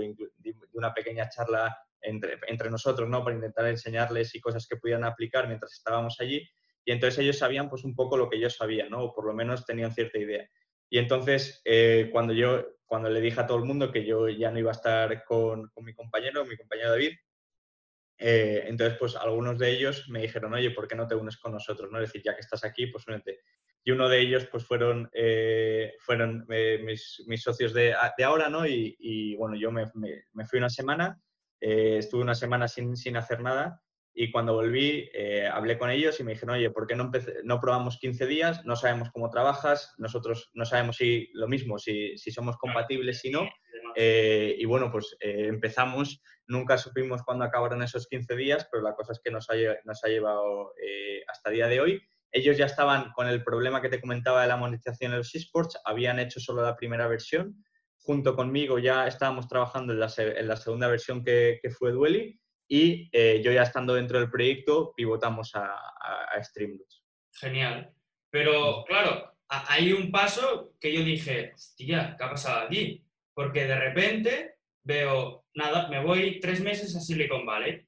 una 0.73 0.92
pequeña 0.92 1.28
charla 1.28 1.76
entre, 2.00 2.38
entre, 2.49 2.71
nosotros, 2.71 3.09
¿no? 3.09 3.25
Para 3.25 3.37
intentar 3.37 3.66
enseñarles 3.66 4.35
y 4.35 4.40
cosas 4.40 4.66
que 4.66 4.76
pudieran 4.76 5.04
aplicar 5.04 5.49
mientras 5.49 5.73
estábamos 5.73 6.21
allí. 6.21 6.47
Y 6.85 6.92
entonces 6.92 7.21
ellos 7.21 7.38
sabían 7.38 7.71
pues 7.71 7.85
un 7.85 7.94
poco 7.94 8.16
lo 8.16 8.28
que 8.28 8.38
yo 8.38 8.50
sabía, 8.50 8.88
¿no? 8.88 9.04
O 9.04 9.14
por 9.14 9.26
lo 9.26 9.33
menos 9.33 9.64
tenían 9.64 9.92
cierta 9.92 10.18
idea. 10.18 10.47
Y 10.90 10.99
entonces, 10.99 11.62
eh, 11.64 12.11
cuando 12.12 12.35
yo, 12.35 12.62
cuando 12.85 13.09
le 13.09 13.21
dije 13.21 13.40
a 13.40 13.47
todo 13.47 13.59
el 13.59 13.64
mundo 13.64 13.90
que 13.90 14.04
yo 14.04 14.28
ya 14.28 14.50
no 14.50 14.59
iba 14.59 14.71
a 14.71 14.75
estar 14.75 15.25
con, 15.25 15.68
con 15.68 15.85
mi 15.85 15.94
compañero, 15.94 16.44
mi 16.44 16.56
compañero 16.56 16.90
David, 16.90 17.14
eh, 18.18 18.64
entonces, 18.66 18.97
pues 18.99 19.16
algunos 19.16 19.59
de 19.59 19.71
ellos 19.71 20.09
me 20.09 20.23
dijeron, 20.23 20.54
oye, 20.54 20.71
¿por 20.71 20.88
qué 20.88 20.94
no 20.94 21.06
te 21.06 21.14
unes 21.14 21.37
con 21.37 21.52
nosotros? 21.52 21.90
¿no? 21.90 22.00
Es 22.00 22.09
decir, 22.09 22.23
ya 22.25 22.35
que 22.35 22.40
estás 22.40 22.64
aquí, 22.64 22.87
pues 22.87 23.06
únete. 23.06 23.40
Y 23.85 23.90
uno 23.90 24.09
de 24.09 24.21
ellos, 24.21 24.47
pues 24.50 24.64
fueron, 24.64 25.11
eh, 25.12 25.92
fueron 26.00 26.47
mis, 26.49 27.23
mis, 27.26 27.42
socios 27.42 27.75
de, 27.75 27.94
de 28.16 28.25
ahora, 28.25 28.49
¿no? 28.49 28.66
Y, 28.66 28.97
y 28.99 29.37
bueno, 29.37 29.56
yo 29.56 29.71
me, 29.71 29.85
me, 29.94 30.47
fui 30.47 30.59
una 30.59 30.71
semana, 30.71 31.21
estuve 31.61 32.23
una 32.23 32.35
semana 32.35 32.66
sin, 32.66 32.97
sin 32.97 33.18
hacer 33.18 33.40
nada 33.40 33.83
y 34.16 34.30
cuando 34.30 34.54
volví, 34.54 35.11
eh, 35.12 35.49
hablé 35.52 35.76
con 35.76 35.90
ellos 35.90 36.21
y 36.21 36.25
me 36.25 36.33
dijeron, 36.33 36.54
oye, 36.54 36.71
¿por 36.71 36.87
qué 36.87 36.94
no, 36.94 37.11
no 37.42 37.61
probamos 37.61 37.99
15 37.99 38.26
días? 38.26 38.64
No 38.64 38.76
sabemos 38.76 39.11
cómo 39.12 39.28
trabajas, 39.28 39.92
nosotros 39.99 40.50
no 40.54 40.64
sabemos 40.64 40.97
si 40.97 41.30
lo 41.33 41.49
mismo, 41.49 41.78
si, 41.78 42.16
si 42.16 42.30
somos 42.30 42.56
compatibles, 42.56 43.18
si 43.18 43.30
no. 43.30 43.49
Eh, 43.97 44.54
y 44.56 44.64
bueno, 44.66 44.90
pues 44.92 45.16
eh, 45.18 45.47
empezamos, 45.49 46.23
nunca 46.47 46.78
supimos 46.78 47.25
cuándo 47.25 47.44
acabaron 47.44 47.83
esos 47.83 48.06
15 48.06 48.37
días, 48.37 48.68
pero 48.71 48.85
la 48.85 48.94
cosa 48.94 49.12
es 49.12 49.21
que 49.23 49.33
nos 49.33 49.50
ha, 49.50 49.54
nos 49.85 50.04
ha 50.04 50.09
llevado 50.09 50.73
hasta 51.26 51.50
el 51.50 51.56
día 51.56 51.66
de 51.66 51.80
hoy. 51.80 52.02
Ellos 52.30 52.56
ya 52.56 52.66
estaban 52.66 53.11
con 53.12 53.26
el 53.26 53.42
problema 53.42 53.83
que 53.83 53.88
te 53.88 54.00
comentaba 54.00 54.42
de 54.42 54.49
la 54.49 54.56
monetización 54.56 55.11
de 55.11 55.18
los 55.18 55.35
esports, 55.35 55.80
habían 55.85 56.21
hecho 56.21 56.38
solo 56.38 56.62
la 56.62 56.76
primera 56.76 57.09
versión. 57.09 57.64
Junto 57.99 58.37
conmigo 58.37 58.78
ya 58.78 59.09
estábamos 59.09 59.49
trabajando 59.49 59.92
en 59.92 59.99
la, 59.99 60.12
en 60.16 60.47
la 60.47 60.56
segunda 60.56 60.87
versión 60.87 61.25
que, 61.25 61.59
que 61.61 61.71
fue 61.71 61.90
Dueli 61.90 62.38
y 62.68 63.09
eh, 63.12 63.42
yo 63.44 63.52
ya 63.52 63.62
estando 63.62 63.94
dentro 63.94 64.18
del 64.18 64.30
proyecto 64.30 64.94
pivotamos 64.97 65.54
a, 65.54 65.75
a, 65.75 66.40
Genial. 67.33 67.92
Pero 68.30 68.85
claro, 68.85 69.37
hay 69.49 69.92
un 69.92 70.11
paso 70.11 70.75
que 70.80 70.92
yo 70.92 71.02
dije, 71.02 71.52
hostia, 71.54 72.14
¿qué 72.16 72.25
ha 72.25 72.30
pasado 72.30 72.66
aquí? 72.66 73.04
Porque 73.35 73.66
de 73.66 73.78
repente 73.78 74.54
veo, 74.83 75.44
nada, 75.54 75.88
me 75.88 76.02
voy 76.02 76.40
tres 76.40 76.61
meses 76.61 76.94
a 76.97 77.00
Silicon 77.00 77.47
Valley. 77.47 77.87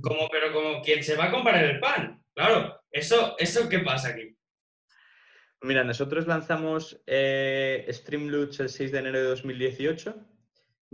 Como, 0.00 0.28
pero 0.30 0.52
como 0.52 0.82
quien 0.82 1.02
se 1.02 1.16
va 1.16 1.26
a 1.26 1.30
comprar 1.30 1.62
el 1.62 1.78
pan. 1.78 2.22
Claro, 2.34 2.80
¿eso, 2.90 3.36
eso 3.38 3.68
qué 3.68 3.80
pasa 3.80 4.08
aquí? 4.10 4.36
Mira, 5.62 5.84
nosotros 5.84 6.26
lanzamos 6.26 7.02
eh, 7.06 7.86
el 8.60 8.68
6 8.68 8.92
de 8.92 8.98
enero 8.98 9.18
de 9.18 9.24
2018 9.24 10.33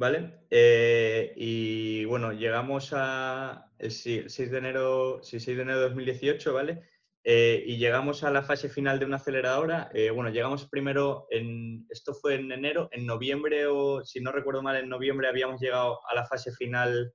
¿vale? 0.01 0.47
Eh, 0.49 1.35
y 1.37 2.07
bueno, 2.07 2.33
llegamos 2.33 2.95
a 2.95 3.71
el 3.79 3.91
6 3.93 4.51
de 4.51 4.57
enero, 4.57 5.21
6 5.23 5.45
de 5.45 5.53
enero 5.53 5.79
de 5.79 5.89
2018, 5.89 6.55
¿vale? 6.55 6.89
Eh, 7.23 7.63
y 7.67 7.77
llegamos 7.77 8.25
a 8.25 8.31
la 8.31 8.43
fase 8.43 8.71
final 8.71 8.99
de 8.99 9.05
una 9.05 9.17
aceleradora. 9.17 9.91
Eh, 9.93 10.09
bueno, 10.09 10.31
llegamos 10.31 10.67
primero 10.71 11.27
en, 11.29 11.87
esto 11.91 12.15
fue 12.15 12.37
en 12.37 12.51
enero, 12.51 12.89
en 12.93 13.05
noviembre 13.05 13.67
o 13.67 14.03
si 14.03 14.23
no 14.23 14.33
recuerdo 14.33 14.63
mal, 14.63 14.77
en 14.77 14.89
noviembre 14.89 15.29
habíamos 15.29 15.61
llegado 15.61 16.01
a 16.09 16.15
la 16.15 16.25
fase 16.25 16.51
final 16.53 17.13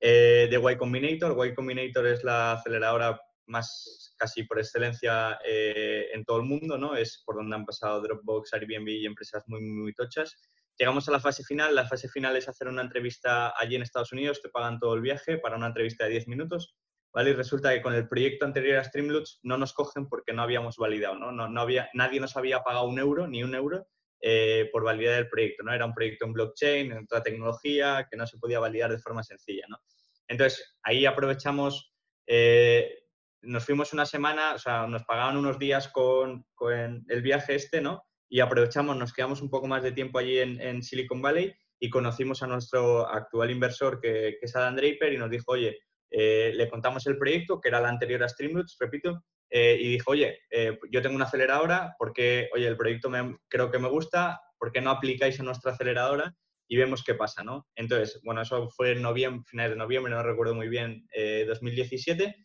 de 0.00 0.62
Y 0.72 0.76
Combinator. 0.76 1.48
Y 1.48 1.54
Combinator 1.54 2.06
es 2.06 2.22
la 2.22 2.52
aceleradora 2.52 3.20
más 3.46 4.14
casi 4.16 4.44
por 4.44 4.60
excelencia 4.60 5.36
en 5.44 6.24
todo 6.24 6.36
el 6.36 6.44
mundo, 6.44 6.78
¿no? 6.78 6.94
Es 6.94 7.24
por 7.26 7.34
donde 7.34 7.56
han 7.56 7.64
pasado 7.64 8.00
Dropbox, 8.00 8.54
Airbnb 8.54 8.88
y 8.88 9.06
empresas 9.06 9.42
muy, 9.48 9.60
muy, 9.62 9.82
muy 9.82 9.94
tochas. 9.94 10.36
Llegamos 10.80 11.06
a 11.10 11.12
la 11.12 11.20
fase 11.20 11.44
final. 11.44 11.74
La 11.74 11.86
fase 11.86 12.08
final 12.08 12.34
es 12.38 12.48
hacer 12.48 12.66
una 12.66 12.80
entrevista 12.80 13.52
allí 13.54 13.76
en 13.76 13.82
Estados 13.82 14.12
Unidos, 14.12 14.40
te 14.40 14.48
pagan 14.48 14.78
todo 14.78 14.94
el 14.94 15.02
viaje 15.02 15.36
para 15.36 15.56
una 15.56 15.66
entrevista 15.66 16.04
de 16.04 16.12
10 16.12 16.28
minutos. 16.28 16.74
¿vale? 17.12 17.30
Y 17.30 17.32
resulta 17.34 17.74
que 17.74 17.82
con 17.82 17.92
el 17.92 18.08
proyecto 18.08 18.46
anterior 18.46 18.78
a 18.78 18.84
Streamloots 18.84 19.40
no 19.42 19.58
nos 19.58 19.74
cogen 19.74 20.08
porque 20.08 20.32
no 20.32 20.40
habíamos 20.40 20.78
validado, 20.78 21.16
¿no? 21.16 21.32
No, 21.32 21.60
había, 21.60 21.90
nadie 21.92 22.18
nos 22.18 22.34
había 22.34 22.62
pagado 22.62 22.86
un 22.86 22.98
euro, 22.98 23.26
ni 23.26 23.44
un 23.44 23.54
euro, 23.54 23.86
eh, 24.22 24.70
por 24.72 24.82
validar 24.82 25.18
el 25.18 25.28
proyecto, 25.28 25.64
¿no? 25.64 25.74
Era 25.74 25.84
un 25.84 25.92
proyecto 25.92 26.24
en 26.24 26.32
blockchain, 26.32 26.92
en 26.92 27.04
otra 27.04 27.22
tecnología, 27.22 28.08
que 28.10 28.16
no 28.16 28.26
se 28.26 28.38
podía 28.38 28.58
validar 28.58 28.90
de 28.90 29.00
forma 29.00 29.22
sencilla, 29.22 29.66
¿no? 29.68 29.76
Entonces, 30.28 30.78
ahí 30.82 31.04
aprovechamos, 31.04 31.92
eh, 32.26 33.02
nos 33.42 33.66
fuimos 33.66 33.92
una 33.92 34.06
semana, 34.06 34.54
o 34.54 34.58
sea, 34.58 34.86
nos 34.86 35.04
pagaban 35.04 35.36
unos 35.36 35.58
días 35.58 35.88
con 35.88 36.46
el 37.08 37.20
viaje 37.20 37.56
este, 37.56 37.82
¿no? 37.82 38.02
Y 38.30 38.38
aprovechamos, 38.38 38.96
nos 38.96 39.12
quedamos 39.12 39.42
un 39.42 39.50
poco 39.50 39.66
más 39.66 39.82
de 39.82 39.90
tiempo 39.90 40.18
allí 40.18 40.38
en, 40.38 40.82
Silicon 40.84 41.20
Valley 41.20 41.52
y 41.80 41.90
conocimos 41.90 42.42
a 42.42 42.46
nuestro 42.46 43.08
actual 43.08 43.50
inversor, 43.50 44.00
que, 44.00 44.38
es 44.40 44.56
Adam 44.56 44.76
Draper, 44.76 45.12
y 45.12 45.18
nos 45.18 45.30
dijo, 45.30 45.50
oye, 45.52 45.80
eh, 46.10 46.52
le 46.54 46.68
contamos 46.68 47.06
el 47.08 47.18
proyecto, 47.18 47.60
que 47.60 47.68
era 47.68 47.80
la 47.80 47.88
anterior 47.88 48.22
a 48.22 48.28
Streamroots, 48.28 48.76
repito, 48.78 49.24
eh, 49.50 49.76
y 49.80 49.88
dijo, 49.88 50.12
oye, 50.12 50.38
eh, 50.48 50.78
yo 50.92 51.02
tengo 51.02 51.16
una 51.16 51.24
aceleradora, 51.24 51.96
porque, 51.98 52.48
oye, 52.54 52.68
el 52.68 52.76
proyecto 52.76 53.10
me, 53.10 53.36
creo 53.48 53.70
que 53.70 53.80
me 53.80 53.88
gusta, 53.88 54.40
¿por 54.58 54.70
qué 54.70 54.80
no 54.80 54.90
aplicáis 54.90 55.40
a 55.40 55.42
nuestra 55.42 55.72
aceleradora? 55.72 56.32
Y 56.68 56.76
vemos 56.76 57.02
qué 57.02 57.14
pasa, 57.14 57.42
¿no? 57.42 57.66
Entonces, 57.74 58.20
bueno, 58.22 58.42
eso 58.42 58.68
fue 58.68 58.92
en 58.92 59.02
noviembre, 59.02 59.42
finales 59.44 59.72
de 59.72 59.78
noviembre, 59.78 60.12
no 60.12 60.22
recuerdo 60.22 60.54
muy 60.54 60.68
bien, 60.68 61.04
2017. 61.48 62.36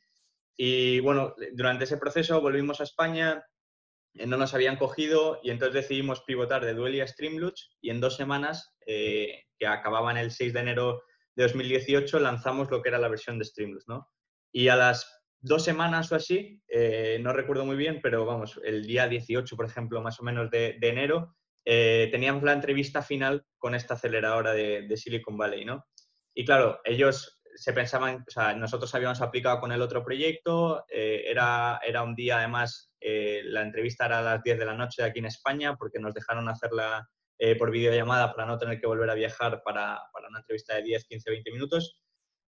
Y 0.58 1.00
bueno, 1.02 1.36
durante 1.54 1.84
ese 1.84 1.98
proceso 1.98 2.42
volvimos 2.42 2.82
a 2.82 2.86
España, 2.86 3.46
eh, 3.46 3.55
no 4.16 4.38
nos 4.38 4.54
habían 4.54 4.78
cogido 4.78 5.40
y 5.44 5.52
entonces 5.52 5.74
decidimos 5.84 6.22
pivotar 6.22 6.64
de 6.64 6.74
Dueli 6.74 7.02
a 7.02 7.08
Streamloots 7.08 7.76
y 7.82 7.90
en 7.90 8.00
dos 8.00 8.16
semanas, 8.16 8.74
eh, 8.88 9.44
que 9.60 9.68
acababan 9.68 10.18
el 10.18 10.32
6 10.32 10.54
de 10.54 10.60
enero 10.60 11.04
de 11.36 11.44
2018, 11.44 12.20
lanzamos 12.20 12.72
lo 12.72 12.82
que 12.82 12.90
era 12.90 12.98
la 12.98 13.10
versión 13.10 13.38
de 13.38 13.46
Streamloots, 13.46 13.88
¿no? 13.88 14.10
Y 14.54 14.70
a 14.70 14.78
las 14.78 15.22
dos 15.42 15.64
semanas 15.64 16.12
o 16.12 16.16
así, 16.16 16.62
eh, 16.70 17.20
no 17.22 17.34
recuerdo 17.34 17.66
muy 17.66 17.76
bien, 17.76 18.00
pero 18.02 18.26
vamos, 18.26 18.60
el 18.64 18.86
día 18.88 19.08
18, 19.08 19.56
por 19.56 19.66
ejemplo, 19.66 20.02
más 20.02 20.20
o 20.22 20.24
menos 20.24 20.50
de, 20.50 20.78
enero, 20.82 21.36
teníamos 21.66 22.44
la 22.44 22.54
entrevista 22.54 23.02
final 23.02 23.44
con 23.58 23.76
esta 23.76 23.96
aceleradora 23.96 24.54
de, 24.54 24.88
de 24.88 24.98
Silicon 24.98 25.38
Valley, 25.38 25.66
¿no? 25.66 25.86
Y 26.34 26.46
claro, 26.46 26.80
ellos 26.86 27.42
se 27.56 27.74
pensaban, 27.74 28.24
o 28.28 28.32
sea, 28.32 28.54
nosotros 28.54 28.94
habíamos 28.96 29.22
aplicado 29.22 29.60
con 29.60 29.72
el 29.72 29.82
otro 29.82 30.04
proyecto, 30.04 30.86
era, 30.90 31.80
era 31.86 32.04
un 32.04 32.16
día 32.16 32.38
además 32.38 32.92
eh, 33.08 33.44
la 33.44 33.62
entrevista 33.62 34.08
era 34.08 34.18
a 34.18 34.24
las 34.24 34.42
10 34.42 34.58
de 34.58 34.66
la 34.66 34.74
noche 34.74 35.04
aquí 35.04 35.20
en 35.20 35.28
España 35.28 35.76
porque 35.76 36.00
nos 36.00 36.16
dejaron 36.16 36.50
hacerla 36.50 37.08
eh, 37.38 37.56
por 37.56 37.70
videollamada 37.70 38.34
para 38.34 38.48
no 38.48 38.58
tener 38.58 38.80
que 38.80 38.88
volver 38.88 39.08
a 39.12 39.14
viajar 39.14 39.62
para, 39.64 40.02
para 40.12 40.28
una 40.28 40.40
entrevista 40.40 40.74
de 40.74 40.82
10, 40.82 41.06
15, 41.06 41.30
20 41.30 41.52
minutos. 41.52 42.00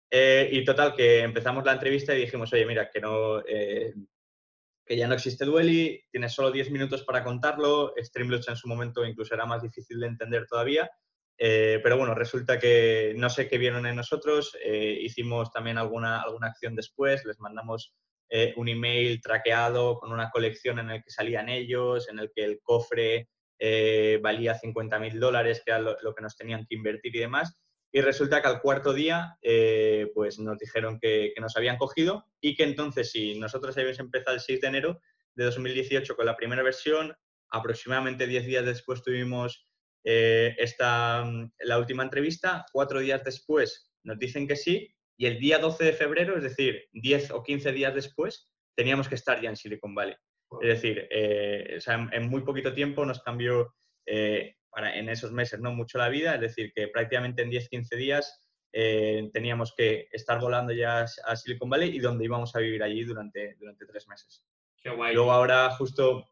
Eh, 0.10 0.50
y 0.52 0.66
total, 0.66 0.96
que 0.96 1.20
empezamos 1.20 1.64
la 1.64 1.74
entrevista 1.74 2.16
y 2.16 2.22
dijimos, 2.22 2.52
oye, 2.54 2.66
mira, 2.66 2.90
que, 2.90 3.00
no, 3.00 3.44
que 3.44 4.98
ya 4.98 5.08
no 5.08 5.14
existe 5.14 5.46
Dueli, 5.46 6.04
tienes 6.10 6.34
solo 6.34 6.50
10 6.50 6.72
minutos 6.72 7.04
para 7.04 7.24
contarlo, 7.24 7.94
Streamlabs 7.96 8.48
en 8.48 8.56
su 8.56 8.68
momento 8.68 9.06
incluso 9.06 9.36
era 9.36 9.46
más 9.46 9.62
difícil 9.62 10.00
de 10.00 10.08
entender 10.08 10.48
todavía. 10.48 10.90
pero 11.38 11.98
bueno, 11.98 12.16
resulta 12.16 12.58
que 12.58 13.14
no 13.16 13.30
sé 13.30 13.48
qué 13.48 13.60
vieron 13.60 13.86
en 13.86 13.98
nosotros, 13.98 14.58
hicimos 14.64 15.52
también 15.52 15.78
alguna, 15.78 16.22
alguna 16.22 16.48
acción 16.48 16.76
después, 16.76 17.26
les 17.26 17.40
mandamos 17.40 17.94
eh, 18.30 18.54
un 18.58 18.68
email 18.68 19.22
traqueado 19.22 19.98
con 19.98 20.12
una 20.12 20.30
colección 20.30 20.80
en 20.80 20.90
el 20.90 21.04
que 21.04 21.12
salían 21.12 21.48
ellos, 21.48 22.10
en 22.10 22.20
el 22.20 22.32
que 22.36 22.44
el 22.44 22.60
cofre 22.62 23.30
eh, 23.58 24.20
valía 24.22 24.54
50 24.54 25.00
mil 25.00 25.20
dólares, 25.20 25.62
que 25.64 25.72
era 25.72 25.80
lo, 25.80 26.16
que 26.16 26.22
nos 26.22 26.36
tenían 26.36 26.66
que 26.68 26.76
invertir 26.76 27.16
y 27.16 27.20
demás. 27.20 27.58
Y 27.92 28.02
resulta 28.02 28.42
que 28.42 28.50
al 28.50 28.62
cuarto 28.62 28.94
día, 28.94 29.38
eh, 29.42 30.12
pues 30.14 30.40
nos 30.40 30.58
dijeron 30.58 31.00
que, 31.00 31.34
nos 31.40 31.56
habían 31.56 31.78
cogido 31.78 32.26
y 32.42 32.56
que 32.56 32.64
entonces, 32.64 33.12
si 33.12 33.40
nosotros 33.40 33.78
habíamos 33.78 34.00
empezado 34.00 34.36
el 34.36 34.42
6 34.42 34.60
de 34.60 34.68
enero 34.68 35.02
de 35.36 35.46
2018 35.46 36.16
con 36.16 36.26
la 36.26 36.36
primera 36.36 36.64
versión, 36.64 37.16
aproximadamente 37.50 38.28
10 38.28 38.46
días 38.46 38.66
después 38.66 39.04
tuvimos 39.04 39.66
esta, 40.04 41.30
la 41.60 41.78
última 41.78 42.02
entrevista, 42.02 42.66
cuatro 42.72 43.02
días 43.02 43.26
después 43.26 43.92
nos 44.04 44.18
dicen 44.18 44.48
que 44.48 44.56
sí 44.56 44.97
y 45.18 45.26
el 45.26 45.40
día 45.40 45.58
12 45.58 45.84
de 45.84 45.94
febrero, 45.94 46.38
es 46.38 46.44
decir, 46.44 46.88
10 46.94 47.32
o 47.32 47.44
15 47.44 47.72
días 47.72 47.94
después, 47.94 48.50
teníamos 48.76 49.10
que 49.10 49.16
estar 49.16 49.42
ya 49.42 49.50
en 49.50 49.56
Silicon 49.56 49.96
Valley. 49.96 50.16
Es 50.62 50.70
decir, 50.70 51.08
eh, 51.10 51.80
en, 52.12 52.30
muy 52.30 52.42
poquito 52.42 52.74
tiempo 52.74 53.06
nos 53.06 53.22
cambió 53.22 53.74
eh, 54.06 54.56
para, 54.70 54.96
en 54.96 55.10
esos 55.10 55.32
meses 55.32 55.60
no 55.60 55.74
mucho 55.74 55.98
la 55.98 56.10
vida, 56.10 56.36
es 56.36 56.42
decir, 56.42 56.72
que 56.74 56.88
prácticamente 56.88 57.42
en 57.42 57.52
10-15 57.52 57.98
días 57.98 58.48
eh, 58.72 59.30
teníamos 59.34 59.74
que 59.76 60.08
estar 60.12 60.40
volando 60.40 60.72
ya 60.72 61.02
a 61.26 61.36
Silicon 61.36 61.70
Valley 61.70 61.96
y 61.96 62.00
donde 62.00 62.26
íbamos 62.26 62.56
a 62.56 62.60
vivir 62.60 62.84
allí 62.84 63.04
durante, 63.04 63.56
durante 63.56 63.86
tres 63.88 64.08
meses. 64.08 64.46
Qué 64.82 64.92
guay. 64.92 65.16
Luego 65.16 65.32
ahora 65.32 65.72
justo, 65.72 66.30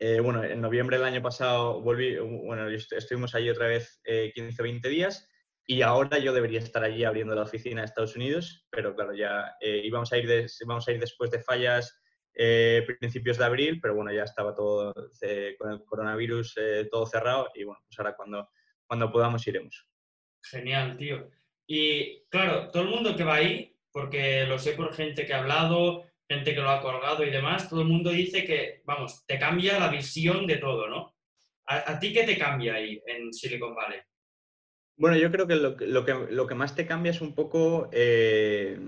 bueno, 0.00 0.42
en 0.42 0.60
noviembre 0.62 0.96
del 0.96 1.06
año 1.06 1.22
pasado 1.22 1.82
volví, 1.82 2.16
bueno, 2.16 2.68
estuvimos 2.68 3.34
allí 3.34 3.50
otra 3.50 3.66
vez 3.66 4.00
15-20 4.04 4.88
días 4.88 5.28
y 5.70 5.82
ahora 5.82 6.18
yo 6.18 6.32
debería 6.32 6.60
estar 6.60 6.82
allí 6.82 7.04
abriendo 7.04 7.34
la 7.34 7.42
oficina 7.42 7.82
de 7.82 7.84
Estados 7.84 8.16
Unidos, 8.16 8.66
pero 8.70 8.94
claro, 8.94 9.14
ya 9.14 9.54
eh, 9.60 9.82
íbamos, 9.84 10.10
a 10.14 10.16
ir 10.16 10.26
a 10.30 10.92
ir 10.92 10.98
después 10.98 11.30
de 11.30 11.42
fallas 11.42 12.00
eh, 12.32 12.86
principios 12.98 13.36
de 13.36 13.44
abril, 13.44 13.78
pero 13.78 13.94
bueno, 13.94 14.10
ya 14.10 14.22
estaba 14.22 14.54
todo 14.54 14.94
eh, 15.20 15.56
con 15.58 15.70
el 15.70 15.84
coronavirus 15.84 16.54
todo 16.90 17.04
cerrado 17.04 17.50
y 17.54 17.64
bueno, 17.64 17.82
pues 17.86 17.98
ahora 17.98 18.16
cuando, 18.16 18.48
cuando 18.86 19.12
podamos 19.12 19.46
iremos. 19.46 19.86
Genial, 20.42 20.96
tío. 20.96 21.28
Y 21.66 22.24
claro, 22.30 22.70
todo 22.70 22.84
el 22.84 22.88
mundo 22.88 23.14
que 23.14 23.24
va 23.24 23.34
ahí, 23.34 23.76
porque 23.92 24.46
lo 24.46 24.58
sé 24.58 24.72
por 24.72 24.94
gente 24.94 25.26
que 25.26 25.34
ha 25.34 25.40
hablado, 25.40 26.06
gente 26.26 26.54
que 26.54 26.62
lo 26.62 26.70
ha 26.70 26.80
colgado 26.80 27.24
y 27.24 27.30
demás, 27.30 27.68
todo 27.68 27.82
el 27.82 27.88
mundo 27.88 28.08
dice 28.08 28.46
que, 28.46 28.80
vamos, 28.86 29.26
te 29.26 29.38
cambia 29.38 29.78
la 29.78 29.90
visión 29.90 30.46
de 30.46 30.56
todo, 30.56 30.88
¿no? 30.88 31.14
¿A, 31.66 31.98
ti 31.98 32.14
qué 32.14 32.24
te 32.24 32.38
cambia 32.38 32.76
ahí 32.76 32.98
en 33.04 33.30
Silicon 33.34 33.74
Valley? 33.74 34.00
Bueno, 34.98 35.16
yo 35.16 35.30
creo 35.30 35.46
que 35.46 35.54
lo, 35.54 35.76
que 35.76 35.86
lo, 35.86 36.46
que, 36.48 36.54
más 36.56 36.74
te 36.74 36.84
cambia 36.84 37.10
es 37.10 37.20
un 37.20 37.32
poco 37.32 37.88
eh, 37.92 38.80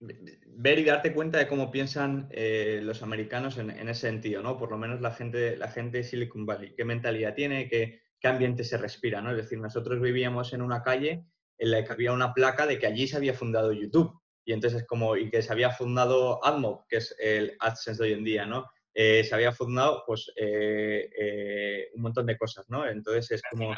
ver 0.00 0.78
y 0.78 0.84
darte 0.84 1.12
cuenta 1.12 1.36
de 1.38 1.46
cómo 1.46 1.70
piensan 1.70 2.28
eh, 2.30 2.80
los 2.82 3.02
americanos 3.02 3.58
en, 3.58 3.70
ese 3.70 4.08
sentido, 4.08 4.42
¿no? 4.42 4.56
Por 4.56 4.70
lo 4.70 4.78
menos 4.78 5.02
la 5.02 5.10
gente, 5.10 5.58
la 5.58 5.68
gente 5.68 5.98
de 5.98 6.04
Silicon 6.04 6.46
Valley, 6.46 6.74
qué 6.74 6.86
mentalidad 6.86 7.34
tiene, 7.34 7.68
qué, 7.68 8.00
qué 8.18 8.28
ambiente 8.28 8.64
se 8.64 8.78
respira, 8.78 9.20
¿no? 9.20 9.30
Es 9.30 9.36
decir, 9.36 9.58
nosotros 9.58 10.00
vivíamos 10.00 10.54
en 10.54 10.62
una 10.62 10.82
calle 10.82 11.26
en 11.58 11.70
la 11.70 11.84
que 11.84 11.92
había 11.92 12.12
una 12.12 12.32
placa 12.32 12.66
de 12.66 12.78
que 12.78 12.86
allí 12.86 13.06
se 13.06 13.18
había 13.18 13.34
fundado 13.34 13.74
YouTube 13.74 14.18
y 14.42 14.54
entonces 14.54 14.86
como, 14.86 15.18
y 15.18 15.28
que 15.28 15.42
se 15.42 15.52
había 15.52 15.68
fundado 15.68 16.42
AdMob, 16.42 16.86
que 16.88 16.96
es 16.96 17.14
el 17.18 17.58
AdSense 17.60 18.02
de 18.02 18.08
hoy 18.08 18.14
en 18.14 18.24
día, 18.24 18.46
¿no? 18.46 18.64
Eh, 18.94 19.22
se 19.22 19.34
había 19.34 19.52
fundado 19.52 20.02
pues 20.06 20.32
un 21.94 22.00
montón 22.00 22.24
de 22.24 22.38
cosas, 22.38 22.64
¿no? 22.70 22.88
Entonces 22.88 23.32
es 23.32 23.42
como, 23.50 23.74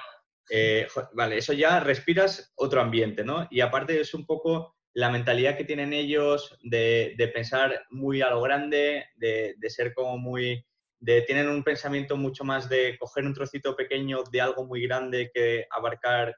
vale, 1.12 1.38
eso 1.38 1.52
ya 1.52 1.80
respiras 1.80 2.52
otro 2.56 2.80
ambiente, 2.80 3.24
¿no? 3.24 3.46
Y 3.50 3.60
aparte 3.60 4.00
es 4.00 4.14
un 4.14 4.26
poco 4.26 4.76
la 4.94 5.10
mentalidad 5.10 5.56
que 5.56 5.64
tienen 5.64 5.92
ellos 5.92 6.58
de, 6.62 7.14
pensar 7.32 7.84
muy 7.90 8.22
a 8.22 8.30
lo 8.30 8.40
grande, 8.42 9.06
de, 9.16 9.54
de 9.58 9.70
ser 9.70 9.94
como 9.94 10.18
muy, 10.18 10.66
de, 11.00 11.22
tienen 11.22 11.48
un 11.48 11.62
pensamiento 11.62 12.16
mucho 12.16 12.44
más 12.44 12.68
de 12.68 12.96
coger 12.98 13.24
un 13.24 13.34
trocito 13.34 13.76
pequeño 13.76 14.24
de 14.30 14.40
algo 14.40 14.66
muy 14.66 14.82
grande 14.82 15.30
que 15.32 15.66
abarcar 15.70 16.34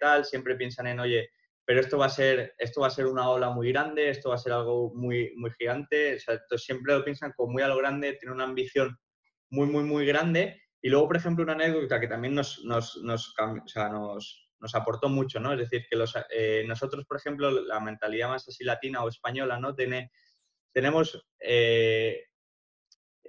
tal, 0.00 0.24
siempre 0.24 0.56
piensan 0.56 0.88
en, 0.88 1.00
oye, 1.00 1.30
pero 1.70 1.82
esto 1.82 1.98
va 1.98 2.06
a 2.06 2.10
ser, 2.10 2.52
esto 2.58 2.80
va 2.80 2.88
a 2.88 2.90
ser 2.90 3.06
una 3.06 3.30
ola 3.30 3.50
muy 3.50 3.70
grande, 3.70 4.08
esto 4.08 4.30
va 4.30 4.34
a 4.34 4.38
ser 4.38 4.52
algo 4.52 4.92
muy, 4.92 5.32
muy 5.36 5.52
gigante, 5.52 6.16
o 6.50 6.58
siempre 6.58 6.94
lo 6.94 7.04
piensan 7.04 7.32
como 7.36 7.52
muy 7.52 7.62
a 7.62 7.68
lo 7.68 7.76
grande, 7.76 8.14
tiene 8.14 8.34
una 8.34 8.42
ambición 8.42 8.98
muy, 9.50 9.68
muy, 9.68 9.84
muy 9.84 10.04
grande. 10.04 10.60
Y 10.82 10.88
luego, 10.88 11.08
por 11.08 11.16
ejemplo, 11.16 11.44
una 11.44 11.52
anécdota 11.52 12.00
que 12.00 12.08
también 12.08 12.34
nos, 12.34 12.64
nos, 12.64 12.96
nos, 13.02 13.34
nos, 14.60 14.74
aportó 14.74 15.08
mucho, 15.08 15.40
¿no? 15.40 15.52
Es 15.52 15.58
decir, 15.58 15.86
que 15.88 15.96
los, 15.96 16.14
eh, 16.30 16.64
nosotros, 16.66 17.04
por 17.06 17.18
ejemplo, 17.18 17.50
la 17.50 17.80
mentalidad 17.80 18.28
más 18.28 18.48
así 18.48 18.64
latina 18.64 19.02
o 19.02 19.08
española, 19.08 19.58
¿no? 19.58 19.74
Tiene, 19.74 20.10
tenemos 20.72 21.26
eh, 21.40 22.24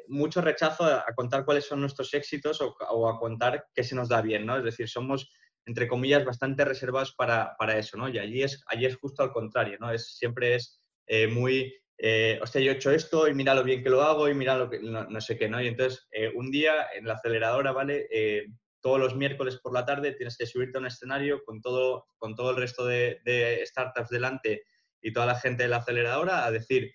mucho 0.07 0.41
rechazo 0.41 0.85
a, 0.85 1.05
contar 1.15 1.43
cuáles 1.45 1.65
son 1.65 1.81
nuestros 1.81 2.13
éxitos 2.13 2.61
o, 2.61 2.75
o, 2.89 3.09
a 3.09 3.19
contar 3.19 3.65
qué 3.73 3.83
se 3.83 3.95
nos 3.95 4.09
da 4.09 4.21
bien, 4.21 4.45
¿no? 4.45 4.57
Es 4.57 4.63
decir, 4.63 4.87
somos 4.87 5.29
entre 5.65 5.87
comillas, 5.87 6.25
bastante 6.25 6.65
reservados 6.65 7.13
para, 7.15 7.77
eso, 7.77 7.97
¿no? 7.97 8.09
Y 8.09 8.17
allí 8.17 8.43
es, 8.43 8.63
allí 8.67 8.85
es 8.85 8.97
justo 8.97 9.23
al 9.23 9.31
contrario, 9.31 9.77
¿no? 9.79 9.91
Es, 9.91 10.17
siempre 10.17 10.55
es 10.55 10.81
eh, 11.07 11.27
muy, 11.27 11.73
eh, 12.03 12.39
hostia, 12.41 12.61
yo 12.61 12.71
he 12.71 12.75
hecho 12.75 12.89
esto 12.89 13.27
y 13.27 13.35
mira 13.35 13.53
lo 13.53 13.63
bien 13.63 13.83
que 13.83 13.89
lo 13.91 14.01
hago 14.01 14.27
y 14.27 14.33
mira 14.33 14.57
lo 14.57 14.71
que, 14.71 14.79
no, 14.79 15.21
sé 15.21 15.37
qué, 15.37 15.47
¿no? 15.47 15.61
Y 15.61 15.67
entonces, 15.67 16.07
eh, 16.11 16.31
un 16.33 16.49
día 16.49 16.87
en 16.95 17.05
la 17.05 17.13
aceleradora, 17.13 17.73
¿vale? 17.73 18.07
Eh, 18.09 18.47
todos 18.81 18.99
los 18.99 19.15
miércoles 19.15 19.59
por 19.61 19.71
la 19.71 19.85
tarde 19.85 20.13
tienes 20.13 20.35
que 20.35 20.47
subirte 20.47 20.79
a 20.79 20.81
un 20.81 20.87
escenario 20.87 21.43
con 21.43 21.61
todo, 21.61 22.07
con 22.17 22.33
todo 22.33 22.49
el 22.49 22.55
resto 22.55 22.87
de, 22.87 23.19
de 23.23 23.63
startups 23.67 24.09
delante 24.09 24.63
y 24.99 25.13
toda 25.13 25.27
la 25.27 25.35
gente 25.35 25.61
de 25.61 25.69
la 25.69 25.77
aceleradora 25.77 26.43
a 26.43 26.51
decir 26.51 26.91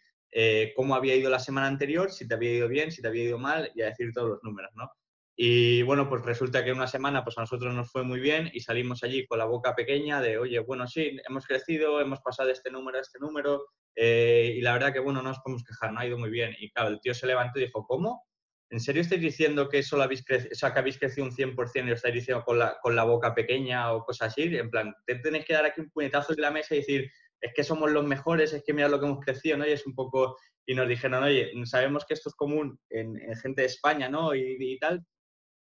cómo 0.75 0.95
había 0.95 1.15
ido 1.15 1.31
la 1.31 1.39
semana 1.39 1.67
anterior, 1.67 2.13
si 2.13 2.29
te 2.29 2.35
había 2.35 2.53
ido 2.53 2.69
bien, 2.69 2.91
si 2.91 3.01
te 3.01 3.09
había 3.09 3.23
ido 3.23 3.39
mal 3.39 3.71
y 3.75 3.81
a 3.81 3.87
decir 3.87 4.13
todos 4.13 4.29
los 4.29 4.43
números, 4.43 4.71
¿no? 4.75 4.91
Y 5.39 5.83
bueno, 5.83 6.09
pues 6.09 6.23
resulta 6.23 6.65
que 6.65 6.73
una 6.73 6.87
semana 6.87 7.23
pues 7.23 7.37
a 7.37 7.43
nosotros 7.43 7.75
nos 7.75 7.93
fue 7.93 8.03
muy 8.03 8.21
bien 8.21 8.51
y 8.55 8.61
salimos 8.61 9.05
allí 9.05 9.27
con 9.27 9.39
la 9.39 9.45
boca 9.45 9.75
pequeña 9.75 10.23
de, 10.23 10.39
oye, 10.39 10.59
bueno, 10.61 10.89
sí, 10.89 11.19
hemos 11.29 11.47
crecido, 11.47 12.01
hemos 12.01 12.21
pasado 12.21 12.47
de 12.47 12.55
este 12.55 12.71
número 12.71 12.97
a 12.97 13.03
este 13.03 13.19
número 13.19 13.67
eh, 13.95 14.55
y 14.57 14.63
la 14.63 14.73
verdad 14.73 14.95
que, 14.95 15.01
bueno, 15.01 15.21
no 15.21 15.29
nos 15.29 15.41
podemos 15.41 15.63
quejar, 15.63 15.93
no 15.93 16.01
ha 16.01 16.07
ido 16.07 16.17
muy 16.17 16.31
bien. 16.31 16.57
Y 16.59 16.71
claro, 16.71 16.89
el 16.89 17.01
tío 17.01 17.13
se 17.13 17.27
levantó 17.27 17.59
y 17.59 17.67
dijo, 17.67 17.87
¿cómo? 17.87 18.25
¿En 18.71 18.81
serio 18.81 19.03
estáis 19.03 19.21
diciendo 19.21 19.69
que 19.69 19.83
solo 19.83 20.05
habéis, 20.05 20.25
crecido, 20.25 20.53
o 20.53 20.57
sea, 20.57 20.73
que 20.73 20.79
habéis 20.79 20.99
crecido 20.99 21.27
un 21.27 21.33
100% 21.33 21.85
y 21.85 21.89
lo 21.89 21.95
estáis 21.95 22.15
diciendo 22.15 22.43
con 22.43 22.59
la, 22.59 22.79
con 22.83 22.97
la 22.97 23.05
boca 23.05 23.35
pequeña 23.35 23.93
o 23.93 24.05
cosas 24.05 24.29
así? 24.29 24.43
En 24.57 24.71
plan, 24.71 24.95
te 25.07 25.17
tenéis 25.17 25.45
que 25.45 25.53
dar 25.53 25.67
aquí 25.67 25.83
un 25.83 25.91
puñetazo 25.91 26.33
en 26.33 26.41
la 26.41 26.51
mesa 26.51 26.75
y 26.75 26.79
decir, 26.79 27.11
es 27.43 27.53
que 27.55 27.63
somos 27.63 27.91
los 27.91 28.07
mejores, 28.07 28.55
es 28.55 28.65
que 28.65 28.73
mira 28.73 28.89
lo 28.89 28.99
que 28.99 29.07
hemos 29.07 29.25
crecido, 29.25 29.59
¿no? 29.59 29.67
Y 29.67 29.73
es 29.73 29.87
un 29.87 29.95
poco, 29.95 30.37
y 30.65 30.75
nos 30.75 30.89
dijeron, 30.89 31.23
oye, 31.23 31.53
sabemos 31.67 32.07
que 32.07 32.15
esto 32.15 32.31
es 32.31 32.35
común 32.35 32.81
en, 32.89 33.19
gente 33.37 33.61
de 33.61 33.67
España, 33.67 34.09
¿no? 34.09 34.35
Y 34.35 34.79
tal, 34.81 35.05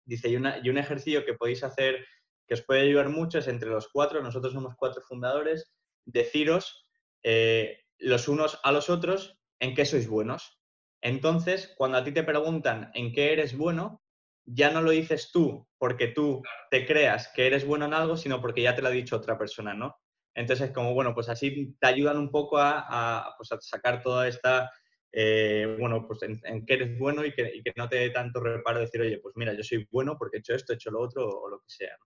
Dice, 0.09 0.31
y, 0.31 0.33
y 0.35 0.71
un 0.71 0.79
ejercicio 0.79 1.25
que 1.27 1.35
podéis 1.35 1.63
hacer 1.63 2.05
que 2.47 2.55
os 2.55 2.63
puede 2.63 2.81
ayudar 2.81 3.11
mucho 3.11 3.39
es 3.39 3.47
entre 3.47 3.69
los 3.69 3.89
cuatro, 3.89 4.23
nosotros 4.23 4.55
somos 4.55 4.75
cuatro 4.75 5.03
fundadores, 5.03 5.71
deciros 6.07 6.89
eh, 7.23 7.81
los 7.99 8.27
unos 8.27 8.59
a 8.65 8.73
los 8.73 8.89
otros 8.89 9.39
en 9.61 9.75
qué 9.75 9.85
sois 9.85 10.09
buenos. 10.09 10.59
Entonces, 11.03 11.75
cuando 11.77 11.99
a 11.99 12.05
ti 12.05 12.13
te 12.13 12.23
preguntan 12.23 12.91
en 12.95 13.13
qué 13.13 13.35
eres 13.35 13.57
bueno, 13.57 14.03
ya 14.47 14.71
no 14.71 14.81
lo 14.81 14.93
dices 14.93 15.31
tú 15.31 15.69
porque 15.77 16.09
tú 16.09 16.43
te 16.71 16.87
creas 16.87 17.29
que 17.35 17.47
eres 17.47 17.67
bueno 17.67 17.85
en 17.85 17.93
algo, 17.93 18.17
sino 18.17 18.41
porque 18.41 18.63
ya 18.63 18.75
te 18.75 18.81
lo 18.81 18.89
ha 18.89 18.93
dicho 18.93 19.17
otra 19.17 19.37
persona, 19.37 19.75
¿no? 19.75 19.95
Entonces, 20.35 20.71
como 20.71 20.95
bueno, 20.95 21.15
pues 21.15 21.29
así 21.29 21.77
te 21.79 21.87
ayudan 21.87 22.17
un 22.17 22.31
poco 22.31 22.57
a, 22.57 22.87
a, 22.89 23.35
pues 23.37 23.53
a 23.53 23.61
sacar 23.61 24.03
toda 24.03 24.27
esta 24.27 24.71
eh, 25.13 25.77
bueno, 25.79 26.07
pues 26.07 26.23
en, 26.23 26.67
qué 26.67 26.75
eres 26.75 26.99
bueno 26.99 27.25
y 27.25 27.33
que, 27.33 27.63
no 27.77 27.89
te 27.89 27.97
dé 27.97 28.11
tanto 28.11 28.41
reparo 28.41 28.81
decir, 28.81 29.01
oye, 29.01 29.19
pues 29.19 29.35
mira, 29.37 29.55
yo 29.55 29.63
soy 29.63 29.87
bueno 29.91 30.17
porque 30.19 30.37
he 30.37 30.41
hecho 30.41 30.55
esto, 30.55 30.73
he 30.73 30.77
hecho 30.77 30.91
lo 30.91 31.01
otro 31.01 31.27
o 31.27 31.49
lo 31.49 31.59
que 31.61 31.69
sea. 31.69 31.97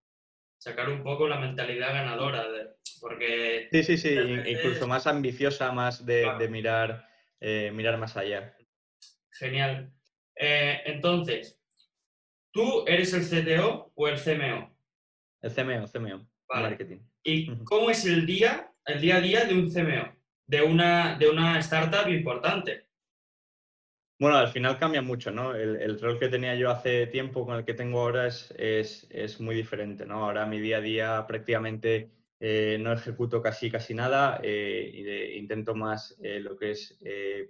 Sacar 0.59 0.89
un 0.89 1.03
poco 1.03 1.27
la 1.27 1.41
mentalidad 1.41 1.93
ganadora, 1.93 2.47
porque... 3.01 3.69
Sí, 3.73 3.83
sí, 3.83 3.99
sí, 3.99 4.15
incluso 4.47 4.87
más 4.87 5.09
ambiciosa, 5.09 5.73
más 5.73 6.07
de, 6.07 6.49
mirar, 6.49 7.09
eh, 7.41 7.73
mirar 7.75 7.99
más 7.99 8.17
allá. 8.17 8.57
Genial. 9.33 9.93
Eh, 10.37 10.83
entonces, 10.87 11.61
¿tú 12.53 12.85
eres 12.87 13.13
el 13.13 13.23
CTO 13.23 13.93
o 13.95 14.09
el 14.09 14.21
CMO? 14.21 14.73
El 15.41 15.53
CMO, 15.53 15.89
CMO, 15.89 16.29
marketing. 16.49 17.01
¿Y 17.25 17.65
cómo 17.65 17.91
es 17.91 18.05
el 18.07 18.25
día, 18.25 18.73
el 18.87 19.01
día 19.01 19.17
a 19.17 19.21
día 19.21 19.45
de 19.45 19.55
un 19.55 19.69
CMO, 19.69 20.17
de 20.47 20.63
una, 20.63 21.17
de 21.19 21.29
una 21.29 21.59
startup 21.59 22.09
importante? 22.09 22.92
Bueno, 24.23 24.37
al 24.37 24.53
final 24.53 24.79
cambia 24.79 25.03
mucho, 25.03 25.33
¿no? 25.33 25.53
El, 25.53 25.99
rol 25.99 26.17
que 26.17 26.29
tenía 26.29 26.55
yo 26.55 26.71
hace 26.71 27.09
tiempo 27.09 27.45
con 27.45 27.57
el 27.57 27.65
que 27.65 27.75
tengo 27.75 28.03
ahora 28.03 28.29
es, 28.29 28.55
es, 28.57 29.41
muy 29.41 29.57
diferente, 29.57 30.07
¿no? 30.07 30.25
Ahora 30.25 30.47
mi 30.47 30.61
día 30.61 30.77
a 30.77 30.81
día 30.81 31.25
prácticamente 31.27 32.09
eh, 32.39 32.79
no 32.81 32.93
ejecuto 32.93 33.43
casi, 33.43 33.69
casi 33.69 33.95
nada 33.95 34.39
eh, 34.41 35.35
intento 35.37 35.75
más 35.75 36.17
eh, 36.23 36.39
lo 36.39 36.57
que 36.57 36.71
es 36.71 36.97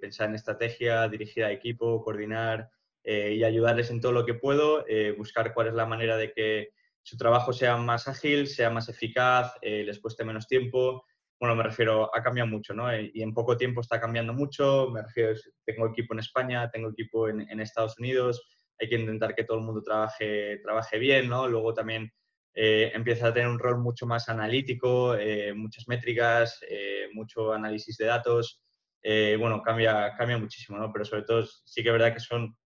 pensar 0.01 0.31
en 0.31 0.37
estrategia, 0.37 1.07
dirigir 1.09 1.45
a 1.45 1.53
equipo, 1.53 2.03
coordinar 2.03 2.71
y 3.05 3.45
ayudarles 3.45 3.91
en 3.91 4.01
todo 4.01 4.13
lo 4.13 4.25
que 4.25 4.33
puedo, 4.33 4.87
buscar 5.19 5.53
cuál 5.53 5.67
es 5.67 5.75
la 5.75 5.85
manera 5.85 6.17
de 6.17 6.33
que 6.33 6.71
su 7.03 7.19
trabajo 7.19 7.53
sea 7.53 7.77
más 7.77 8.09
ágil, 8.09 8.47
sea 8.47 8.71
más 8.71 8.89
eficaz, 8.89 9.53
les 9.61 9.99
cueste 9.99 10.25
menos 10.25 10.49
tiempo, 10.49 11.05
bueno, 11.43 11.57
me 11.57 11.65
refiero, 11.65 12.09
ha 12.15 12.23
cambiado 12.23 12.49
mucho, 12.49 12.73
¿no? 12.73 12.97
Y 12.97 13.21
en 13.21 13.35
poco 13.35 13.57
tiempo 13.57 13.81
está 13.81 14.01
cambiando 14.01 14.33
mucho, 14.33 14.91
me 14.93 15.03
refiero, 15.03 15.35
tengo 15.65 15.89
equipo 15.89 16.15
en 16.15 16.21
España, 16.21 16.71
tengo 16.71 16.91
equipo 16.91 17.29
en, 17.29 17.59
Estados 17.59 17.99
Unidos, 17.99 18.49
hay 18.79 18.89
que 18.89 18.95
intentar 18.95 19.35
que 19.35 19.43
todo 19.43 19.59
el 19.59 19.65
mundo 19.65 19.83
trabaje, 19.83 20.59
trabaje 20.63 21.01
bien, 21.01 21.29
¿no? 21.29 21.49
Luego 21.49 21.75
también 21.75 22.13
eh, 22.55 22.93
empieza 22.95 23.27
a 23.27 23.35
tener 23.35 23.49
un 23.49 23.59
rol 23.59 23.79
mucho 23.79 24.07
más 24.07 24.29
analítico, 24.29 25.17
eh, 25.17 25.53
muchas 25.53 25.89
métricas, 25.89 26.61
eh, 26.71 27.09
mucho 27.13 27.53
análisis 27.53 27.97
de 27.97 28.05
datos, 28.05 28.63
bueno, 29.03 29.63
cambia, 29.63 30.15
cambia 30.17 30.39
muchísimo, 30.39 30.79
¿no? 30.79 30.93
Pero 30.93 31.05
sobre 31.05 31.25
todo 31.25 31.45
sí 31.45 31.83
que 31.83 31.89
es 31.89 31.93
verdad 31.93 32.15
que 32.15 32.21
son 32.21 32.57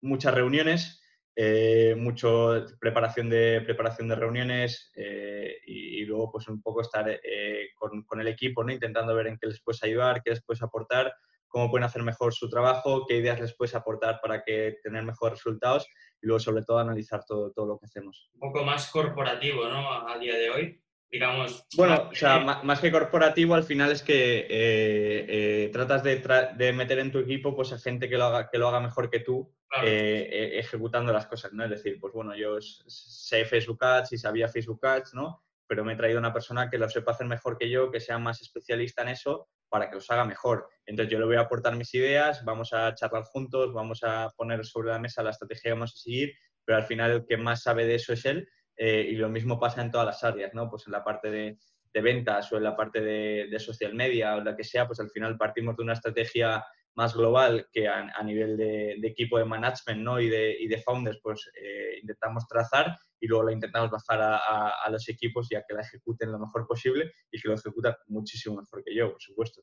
muchas 0.00 0.32
reuniones, 0.32 1.01
eh, 1.34 1.94
mucho 1.96 2.64
preparación 2.78 3.30
de, 3.30 3.62
preparación 3.64 4.08
de 4.08 4.16
reuniones 4.16 4.92
eh, 4.94 5.56
y, 5.66 6.04
luego 6.04 6.32
pues 6.32 6.48
un 6.48 6.60
poco 6.60 6.82
estar 6.82 7.08
eh, 7.08 7.68
con, 7.74 8.02
con, 8.02 8.20
el 8.20 8.28
equipo, 8.28 8.62
¿no? 8.62 8.72
intentando 8.72 9.14
ver 9.14 9.28
en 9.28 9.38
qué 9.38 9.46
les 9.46 9.62
puedes 9.62 9.82
ayudar, 9.82 10.22
qué 10.22 10.30
les 10.30 10.42
puedes 10.42 10.62
aportar, 10.62 11.14
cómo 11.48 11.70
pueden 11.70 11.84
hacer 11.84 12.02
mejor 12.02 12.34
su 12.34 12.50
trabajo, 12.50 13.06
qué 13.06 13.16
ideas 13.16 13.40
les 13.40 13.56
puedes 13.56 13.74
aportar 13.74 14.20
para 14.20 14.42
que 14.42 14.78
tener 14.82 15.04
mejores 15.04 15.38
resultados 15.38 15.86
y 16.20 16.26
luego 16.26 16.40
sobre 16.40 16.64
todo 16.64 16.78
analizar 16.78 17.24
todo, 17.24 17.50
todo 17.52 17.66
lo 17.66 17.78
que 17.78 17.86
hacemos. 17.86 18.30
Un 18.34 18.40
poco 18.52 18.64
más 18.64 18.90
corporativo, 18.90 19.68
¿no? 19.68 20.08
A 20.08 20.18
día 20.18 20.36
de 20.36 20.50
hoy 20.50 20.82
digamos... 21.12 21.66
Bueno, 21.76 22.08
o 22.10 22.14
sea, 22.14 22.38
más 22.40 22.80
que 22.80 22.90
corporativo, 22.90 23.54
al 23.54 23.64
final 23.64 23.92
es 23.92 24.02
que 24.02 24.46
eh, 24.48 25.26
eh, 25.28 25.70
tratas 25.70 26.02
de, 26.02 26.72
meter 26.72 26.98
en 26.98 27.12
tu 27.12 27.18
equipo 27.18 27.54
pues, 27.54 27.72
a 27.72 27.78
gente 27.78 28.08
que 28.08 28.16
lo 28.16 28.24
haga, 28.24 28.48
que 28.50 28.56
lo 28.56 28.66
haga 28.66 28.80
mejor 28.80 29.10
que 29.10 29.20
tú, 29.20 29.52
eh, 29.82 30.58
ejecutando 30.58 31.12
las 31.12 31.26
cosas, 31.26 31.52
¿no? 31.52 31.64
Es 31.64 31.70
decir, 31.70 31.98
pues 32.00 32.12
bueno, 32.12 32.34
yo 32.36 32.58
sé 32.60 33.44
Facebook 33.44 33.82
Ads 33.82 34.12
y 34.12 34.18
sabía 34.18 34.48
Facebook 34.48 34.84
Ads, 34.84 35.14
¿no? 35.14 35.42
Pero 35.66 35.84
me 35.84 35.94
he 35.94 35.96
traído 35.96 36.18
una 36.18 36.32
persona 36.32 36.68
que 36.68 36.78
lo 36.78 36.88
sepa 36.88 37.12
hacer 37.12 37.26
mejor 37.26 37.56
que 37.56 37.70
yo, 37.70 37.90
que 37.90 38.00
sea 38.00 38.18
más 38.18 38.42
especialista 38.42 39.02
en 39.02 39.08
eso, 39.08 39.48
para 39.72 39.88
que 39.88 39.94
los 39.94 40.10
haga 40.10 40.26
mejor. 40.26 40.68
Entonces 40.84 41.10
yo 41.10 41.18
le 41.18 41.24
voy 41.24 41.36
a 41.36 41.40
aportar 41.40 41.74
mis 41.76 41.94
ideas, 41.94 42.44
vamos 42.44 42.74
a 42.74 42.94
charlar 42.94 43.22
juntos, 43.24 43.72
vamos 43.72 44.00
a 44.02 44.28
poner 44.36 44.66
sobre 44.66 44.90
la 44.90 44.98
mesa 44.98 45.22
la 45.22 45.30
estrategia 45.30 45.70
que 45.70 45.72
vamos 45.72 45.94
a 45.94 45.98
seguir, 45.98 46.34
pero 46.64 46.76
al 46.76 46.84
final 46.84 47.10
el 47.10 47.26
que 47.26 47.38
más 47.38 47.62
sabe 47.62 47.86
de 47.86 47.94
eso 47.94 48.12
es 48.12 48.26
él 48.26 48.46
eh, 48.76 49.06
y 49.10 49.16
lo 49.16 49.30
mismo 49.30 49.58
pasa 49.58 49.80
en 49.80 49.90
todas 49.90 50.06
las 50.06 50.24
áreas, 50.24 50.52
¿no? 50.52 50.68
Pues 50.68 50.86
en 50.86 50.92
la 50.92 51.02
parte 51.02 51.30
de, 51.30 51.58
ventas 51.94 52.52
o 52.52 52.58
en 52.58 52.64
la 52.64 52.76
parte 52.76 53.00
de, 53.00 53.58
social 53.58 53.94
media 53.94 54.36
o 54.36 54.42
la 54.42 54.54
que 54.54 54.64
sea, 54.64 54.86
pues 54.86 55.00
al 55.00 55.10
final 55.10 55.38
partimos 55.38 55.76
de 55.76 55.82
una 55.82 55.92
estrategia 55.94 56.64
más 56.94 57.14
global 57.14 57.68
que 57.72 57.88
a, 57.88 58.22
nivel 58.22 58.56
de, 58.56 58.98
equipo 59.02 59.38
de 59.38 59.44
management 59.44 60.00
¿no? 60.00 60.20
y, 60.20 60.28
de, 60.28 60.56
y 60.58 60.68
de 60.68 60.78
founders, 60.78 61.18
pues 61.22 61.50
eh, 61.60 61.98
intentamos 62.00 62.46
trazar 62.46 62.96
y 63.20 63.26
luego 63.26 63.44
la 63.44 63.52
intentamos 63.52 63.90
bajar 63.90 64.20
a, 64.20 64.68
a, 64.84 64.90
los 64.90 65.08
equipos 65.08 65.50
y 65.50 65.54
a 65.54 65.64
que 65.66 65.74
la 65.74 65.82
ejecuten 65.82 66.32
lo 66.32 66.38
mejor 66.38 66.66
posible 66.66 67.12
y 67.30 67.40
que 67.40 67.48
lo 67.48 67.54
ejecutan 67.54 67.94
muchísimo 68.08 68.56
mejor 68.56 68.82
que 68.84 68.94
yo, 68.94 69.12
por 69.12 69.22
supuesto. 69.22 69.62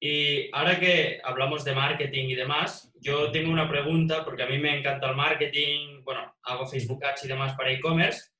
Y 0.00 0.48
ahora 0.54 0.78
que 0.78 1.20
hablamos 1.24 1.64
de 1.64 1.74
marketing 1.74 2.28
y 2.28 2.34
demás, 2.36 2.92
yo 3.00 3.32
tengo 3.32 3.50
una 3.50 3.68
pregunta, 3.68 4.24
porque 4.24 4.44
a 4.44 4.46
mí 4.46 4.58
me 4.58 4.78
encanta 4.78 5.10
el 5.10 5.16
marketing, 5.16 6.04
bueno, 6.04 6.36
hago 6.44 6.66
Facebook 6.66 7.04
Ads 7.04 7.24
y 7.24 7.28
demás 7.28 7.54
para 7.56 7.72
e-commerce. 7.72 8.30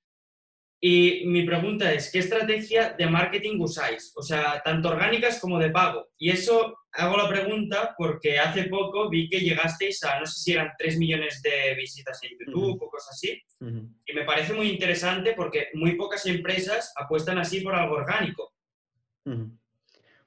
Y 0.81 1.25
mi 1.27 1.43
pregunta 1.43 1.93
es, 1.93 2.13
¿qué 2.13 2.21
estrategia 2.21 2.91
de 2.91 3.07
marketing 3.09 3.59
usáis? 3.59 4.13
O 4.17 4.23
sea, 4.23 4.63
tanto 4.65 4.91
orgánicas 4.91 5.41
como 5.41 5.59
de 5.59 5.71
pago. 5.71 6.07
Y 6.17 6.31
eso 6.31 6.78
hago 6.92 7.16
la 7.16 7.29
pregunta 7.29 7.94
porque 7.96 8.38
hace 8.38 8.64
poco 8.64 9.09
vi 9.09 9.29
que 9.29 9.40
llegasteis 9.40 10.03
a, 10.05 10.20
no 10.20 10.27
sé 10.27 10.40
si 10.40 10.53
eran 10.53 10.72
3 10.79 10.98
millones 10.98 11.42
de 11.42 11.74
visitas 11.74 12.20
en 12.22 12.31
YouTube 12.38 12.83
o 12.83 12.90
cosas 12.90 13.14
así. 13.14 13.40
Y 13.61 14.12
me 14.12 14.24
parece 14.24 14.53
muy 14.53 14.70
interesante 14.70 15.35
porque 15.35 15.68
muy 15.74 15.96
pocas 15.96 16.24
empresas 16.27 16.92
apuestan 16.96 17.38
así 17.38 17.61
por 17.61 17.74
algo 17.74 17.96
orgánico. 17.96 18.55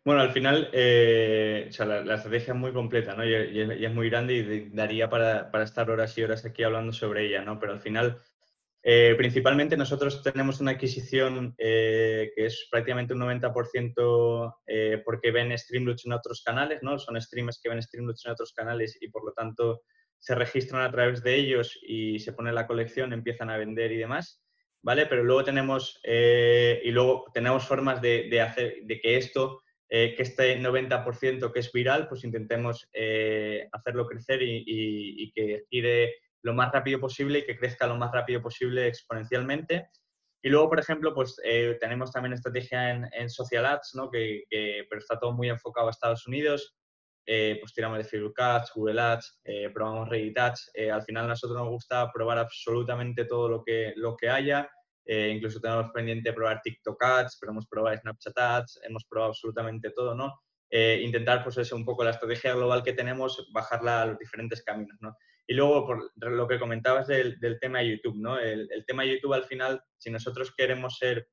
Bueno, 0.03 0.21
al 0.21 0.31
final, 0.31 0.69
eh, 0.73 1.69
la, 1.77 2.15
estrategia 2.15 2.53
es 2.53 2.59
muy 2.59 2.73
completa, 2.73 3.15
¿no? 3.15 3.23
Y, 3.23 3.85
es 3.85 3.93
muy 3.93 4.09
grande 4.09 4.33
y 4.33 4.69
daría 4.69 5.09
para, 5.09 5.51
estar 5.63 5.91
horas 5.91 6.17
y 6.17 6.23
horas 6.23 6.43
aquí 6.43 6.63
hablando 6.63 6.91
sobre 6.91 7.27
ella, 7.27 7.43
¿no? 7.43 7.59
Pero 7.59 7.73
al 7.73 7.81
final, 7.81 8.19
eh, 8.83 9.13
principalmente 9.17 9.77
nosotros 9.77 10.23
tenemos 10.23 10.59
una 10.59 10.71
adquisición 10.71 11.53
eh, 11.57 12.31
que 12.35 12.45
es 12.45 12.67
prácticamente 12.69 13.13
un 13.13 13.21
90% 13.21 14.55
porque 15.05 15.31
ven 15.31 15.57
Streamloots 15.57 16.05
en 16.05 16.13
otros 16.13 16.41
canales, 16.43 16.79
¿no? 16.81 16.97
Son 16.97 17.19
streamers 17.21 17.59
que 17.61 17.69
ven 17.69 17.81
Streamloots 17.81 18.25
en 18.25 18.31
otros 18.31 18.53
canales 18.53 18.97
y 18.99 19.09
por 19.09 19.25
lo 19.25 19.33
tanto 19.33 19.81
se 20.17 20.35
registran 20.35 20.83
a 20.83 20.91
través 20.91 21.23
de 21.23 21.35
ellos 21.35 21.79
y 21.81 22.19
se 22.19 22.33
pone 22.33 22.51
la 22.51 22.67
colección, 22.67 23.13
empiezan 23.13 23.49
a 23.49 23.57
vender 23.57 23.91
y 23.91 23.97
demás, 23.97 24.43
¿vale? 24.83 25.07
Pero 25.07 25.23
luego 25.23 25.43
tenemos, 25.43 25.99
y 26.03 26.91
luego 26.91 27.25
tenemos 27.33 27.67
formas 27.67 28.01
de, 28.01 28.41
hacer, 28.41 28.75
de 28.83 28.99
que 28.99 29.17
esto 29.17 29.63
eh, 29.93 30.13
que 30.15 30.23
este 30.23 30.57
90% 30.57 31.51
que 31.51 31.59
es 31.59 31.69
viral, 31.73 32.07
pues 32.07 32.23
intentemos 32.23 32.87
eh, 32.93 33.67
hacerlo 33.73 34.07
crecer 34.07 34.39
y, 34.41 35.29
que 35.35 35.65
gire 35.69 36.15
lo 36.43 36.53
más 36.53 36.71
rápido 36.71 36.99
posible 36.99 37.39
y 37.39 37.45
que 37.45 37.57
crezca 37.57 37.87
lo 37.87 37.97
más 37.97 38.11
rápido 38.11 38.41
posible 38.41 38.87
exponencialmente. 38.87 39.89
Y 40.43 40.49
luego, 40.49 40.69
por 40.69 40.79
ejemplo, 40.79 41.13
pues 41.13 41.39
eh, 41.43 41.77
tenemos 41.79 42.11
también 42.11 42.33
estrategia 42.33 42.89
en, 42.89 43.29
social 43.29 43.65
ads, 43.65 43.91
¿no? 43.93 44.09
que, 44.09 44.43
pero 44.89 44.99
está 44.99 45.19
todo 45.19 45.33
muy 45.33 45.49
enfocado 45.49 45.87
a 45.87 45.91
Estados 45.91 46.25
Unidos. 46.27 46.75
pues 47.25 47.73
tiramos 47.75 47.99
de 47.99 48.03
Facebook 48.03 48.41
Ads, 48.41 48.71
Google 48.73 49.01
Ads, 49.01 49.41
probamos 49.73 50.09
Reddit 50.09 50.37
Ads. 50.37 50.71
al 50.91 51.03
final 51.03 51.25
a 51.25 51.29
nosotros 51.29 51.59
nos 51.59 51.69
gusta 51.69 52.11
probar 52.11 52.39
absolutamente 52.39 53.25
todo 53.25 53.47
lo 53.49 53.63
que, 53.63 53.93
lo 53.95 54.17
que 54.17 54.29
haya 54.29 54.67
eh, 55.05 55.33
incluso 55.35 55.59
tenemos 55.59 55.91
pendiente 55.91 56.33
probar 56.33 56.61
TikTok 56.61 57.03
Ads, 57.03 57.37
pero 57.39 57.51
hemos 57.51 57.67
probado 57.67 57.97
Snapchat 57.97 58.37
Ads, 58.37 58.79
hemos 58.83 59.05
probado 59.05 59.31
absolutamente 59.31 59.91
todo, 59.91 60.15
¿no? 60.15 60.41
Eh, 60.69 61.01
intentar, 61.03 61.43
pues 61.43 61.57
eso, 61.57 61.75
un 61.75 61.83
poco 61.83 62.03
la 62.03 62.11
estrategia 62.11 62.53
global 62.53 62.83
que 62.83 62.93
tenemos, 62.93 63.49
bajarla 63.51 64.03
a 64.03 64.05
los 64.05 64.19
diferentes 64.19 64.63
caminos, 64.63 64.97
¿no? 65.01 65.17
Y 65.51 65.53
luego, 65.53 65.85
por 65.85 66.11
lo 66.15 66.47
que 66.47 66.57
comentabas 66.57 67.07
del, 67.07 67.37
tema 67.59 67.79
de 67.79 67.89
YouTube, 67.89 68.15
¿no? 68.15 68.39
El, 68.39 68.69
tema 68.87 69.03
de 69.03 69.15
YouTube, 69.15 69.33
al 69.33 69.43
final, 69.43 69.81
si 69.97 70.09
nosotros 70.09 70.53
queremos 70.55 70.97
ser 70.97 71.27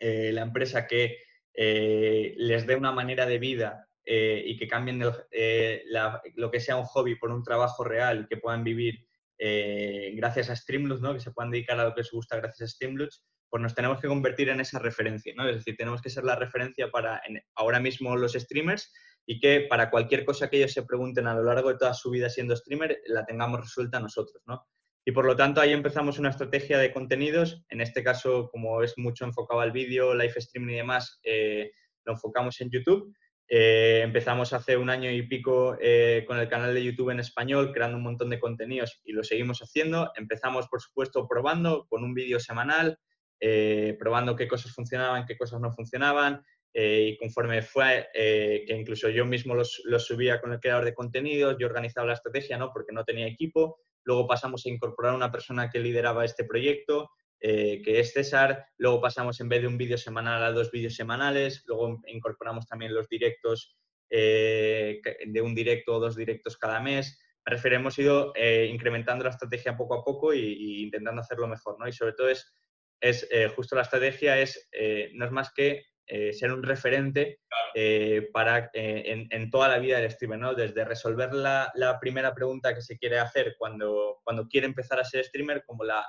eh, 0.00 0.32
la 0.32 0.42
empresa 0.42 0.88
que 0.88 1.18
les 1.54 2.66
dé 2.66 2.74
una 2.74 2.90
manera 2.90 3.26
de 3.26 3.38
vida 3.38 3.88
y 4.04 4.56
que 4.56 4.66
cambien 4.66 4.98
lo 5.00 6.50
que 6.50 6.60
sea 6.60 6.76
un 6.76 6.84
hobby 6.84 7.14
por 7.14 7.30
un 7.30 7.44
trabajo 7.44 7.84
real 7.84 8.26
que 8.28 8.38
puedan 8.38 8.64
vivir 8.64 9.06
eh, 9.38 10.12
gracias 10.16 10.50
a 10.50 10.56
Streamloots, 10.56 11.00
¿no? 11.00 11.14
que 11.14 11.20
se 11.20 11.30
puedan 11.30 11.52
dedicar 11.52 11.78
a 11.78 11.84
lo 11.84 11.94
que 11.94 12.00
les 12.00 12.10
gusta 12.10 12.38
gracias 12.38 12.68
a 12.68 12.72
Streamloots, 12.72 13.24
pues 13.48 13.62
nos 13.62 13.74
tenemos 13.74 14.00
que 14.00 14.08
convertir 14.08 14.48
en 14.48 14.60
esa 14.60 14.80
referencia, 14.80 15.32
¿no? 15.36 15.48
Es 15.48 15.58
decir, 15.58 15.76
tenemos 15.76 16.02
que 16.02 16.10
ser 16.10 16.24
la 16.24 16.34
referencia 16.34 16.90
para 16.90 17.22
ahora 17.54 17.78
mismo 17.78 18.16
los 18.16 18.32
streamers 18.32 18.92
y 19.28 19.38
que 19.38 19.66
para 19.68 19.90
cualquier 19.90 20.24
cosa 20.24 20.48
que 20.48 20.56
ellos 20.56 20.72
se 20.72 20.82
pregunten 20.82 21.26
a 21.26 21.34
lo 21.34 21.44
largo 21.44 21.68
de 21.68 21.78
toda 21.78 21.92
su 21.92 22.10
vida 22.10 22.30
siendo 22.30 22.56
streamer, 22.56 23.00
la 23.06 23.24
tengamos 23.26 23.60
resuelta 23.60 24.00
nosotros, 24.00 24.42
¿no? 24.46 24.66
Y 25.04 25.12
por 25.12 25.24
lo 25.24 25.36
tanto 25.36 25.60
ahí 25.60 25.72
empezamos 25.72 26.18
una 26.18 26.30
estrategia 26.30 26.78
de 26.78 26.92
contenidos, 26.92 27.64
en 27.68 27.80
este 27.80 28.02
caso 28.02 28.48
como 28.50 28.82
es 28.82 28.94
mucho 28.96 29.24
enfocado 29.24 29.60
al 29.60 29.72
vídeo, 29.72 30.14
live 30.14 30.34
streaming 30.36 30.74
y 30.74 30.76
demás, 30.78 31.20
eh, 31.22 31.70
lo 32.04 32.14
enfocamos 32.14 32.60
en 32.60 32.70
YouTube 32.70 33.14
eh, 33.50 34.02
empezamos 34.04 34.52
hace 34.52 34.76
un 34.76 34.90
año 34.90 35.10
y 35.10 35.22
pico 35.22 35.78
eh, 35.80 36.24
con 36.26 36.38
el 36.38 36.50
canal 36.50 36.74
de 36.74 36.84
YouTube 36.84 37.10
en 37.10 37.20
español, 37.20 37.72
creando 37.72 37.96
un 37.96 38.02
montón 38.02 38.28
de 38.28 38.38
contenidos 38.38 39.00
y 39.04 39.12
lo 39.12 39.24
seguimos 39.24 39.60
haciendo. 39.60 40.12
Empezamos, 40.16 40.68
por 40.68 40.82
supuesto, 40.82 41.26
probando 41.26 41.86
con 41.88 42.04
un 42.04 42.12
vídeo 42.12 42.38
semanal, 42.40 42.98
eh, 43.40 43.96
probando 43.98 44.36
qué 44.36 44.46
cosas 44.46 44.72
funcionaban, 44.72 45.24
qué 45.24 45.38
cosas 45.38 45.60
no 45.60 45.72
funcionaban. 45.72 46.44
Y 46.72 47.16
conforme 47.16 47.62
fue, 47.62 48.08
que 48.14 48.76
incluso 48.76 49.08
yo 49.08 49.24
mismo 49.24 49.54
los, 49.54 49.82
los, 49.84 50.04
subía 50.04 50.40
con 50.40 50.52
el 50.52 50.60
creador 50.60 50.84
de 50.84 50.94
contenidos, 50.94 51.56
yo 51.58 51.66
organizaba 51.66 52.06
la 52.06 52.12
estrategia, 52.12 52.56
¿no? 52.56 52.70
Porque 52.72 52.92
no 52.92 53.04
tenía 53.04 53.26
equipo. 53.26 53.80
Luego 54.04 54.28
pasamos 54.28 54.64
a 54.64 54.68
incorporar 54.68 55.14
una 55.14 55.32
persona 55.32 55.70
que 55.70 55.80
lideraba 55.80 56.24
este 56.24 56.44
proyecto. 56.44 57.10
Eh, 57.40 57.82
que 57.84 58.00
es 58.00 58.12
César. 58.12 58.66
Luego 58.78 59.00
pasamos 59.00 59.40
en 59.40 59.48
vez 59.48 59.60
de 59.60 59.68
un 59.68 59.78
vídeo 59.78 59.96
semanal 59.96 60.42
a 60.42 60.52
dos 60.52 60.70
vídeos 60.70 60.94
semanales. 60.94 61.62
Luego 61.66 62.00
incorporamos 62.06 62.66
también 62.66 62.94
los 62.94 63.08
directos 63.08 63.76
eh, 64.10 65.00
de 65.24 65.40
un 65.40 65.54
directo 65.54 65.94
o 65.94 66.00
dos 66.00 66.16
directos 66.16 66.56
cada 66.56 66.80
mes. 66.80 67.20
Me 67.46 67.54
refiero, 67.54 67.76
hemos 67.76 67.98
ido 67.98 68.32
eh, 68.34 68.68
incrementando 68.72 69.24
la 69.24 69.30
estrategia 69.30 69.76
poco 69.76 69.94
a 69.94 70.04
poco 70.04 70.34
y, 70.34 70.82
intentando 70.82 71.20
hacerlo 71.20 71.46
mejor. 71.46 71.78
¿no? 71.78 71.86
Y 71.86 71.92
sobre 71.92 72.14
todo 72.14 72.28
es, 72.28 72.52
es 73.00 73.28
justo 73.54 73.76
la 73.76 73.82
estrategia 73.82 74.40
es, 74.40 74.68
no 75.14 75.24
es 75.24 75.30
más 75.30 75.52
que 75.54 75.84
eh, 76.10 76.32
ser 76.32 76.50
un 76.52 76.62
referente 76.62 77.40
eh, 77.74 78.30
para, 78.32 78.70
eh, 78.72 79.26
en, 79.28 79.50
toda 79.50 79.68
la 79.68 79.78
vida 79.78 80.00
del 80.00 80.10
streamer, 80.10 80.38
¿no? 80.38 80.54
Desde 80.54 80.82
resolver 80.82 81.34
la, 81.34 81.98
primera 82.00 82.34
pregunta 82.34 82.74
que 82.74 82.80
se 82.80 82.96
quiere 82.96 83.18
hacer 83.18 83.56
cuando, 83.58 84.18
cuando 84.24 84.48
quiere 84.48 84.66
empezar 84.66 84.98
a 84.98 85.04
ser 85.04 85.22
streamer, 85.22 85.62
como 85.66 85.84
la, 85.84 86.06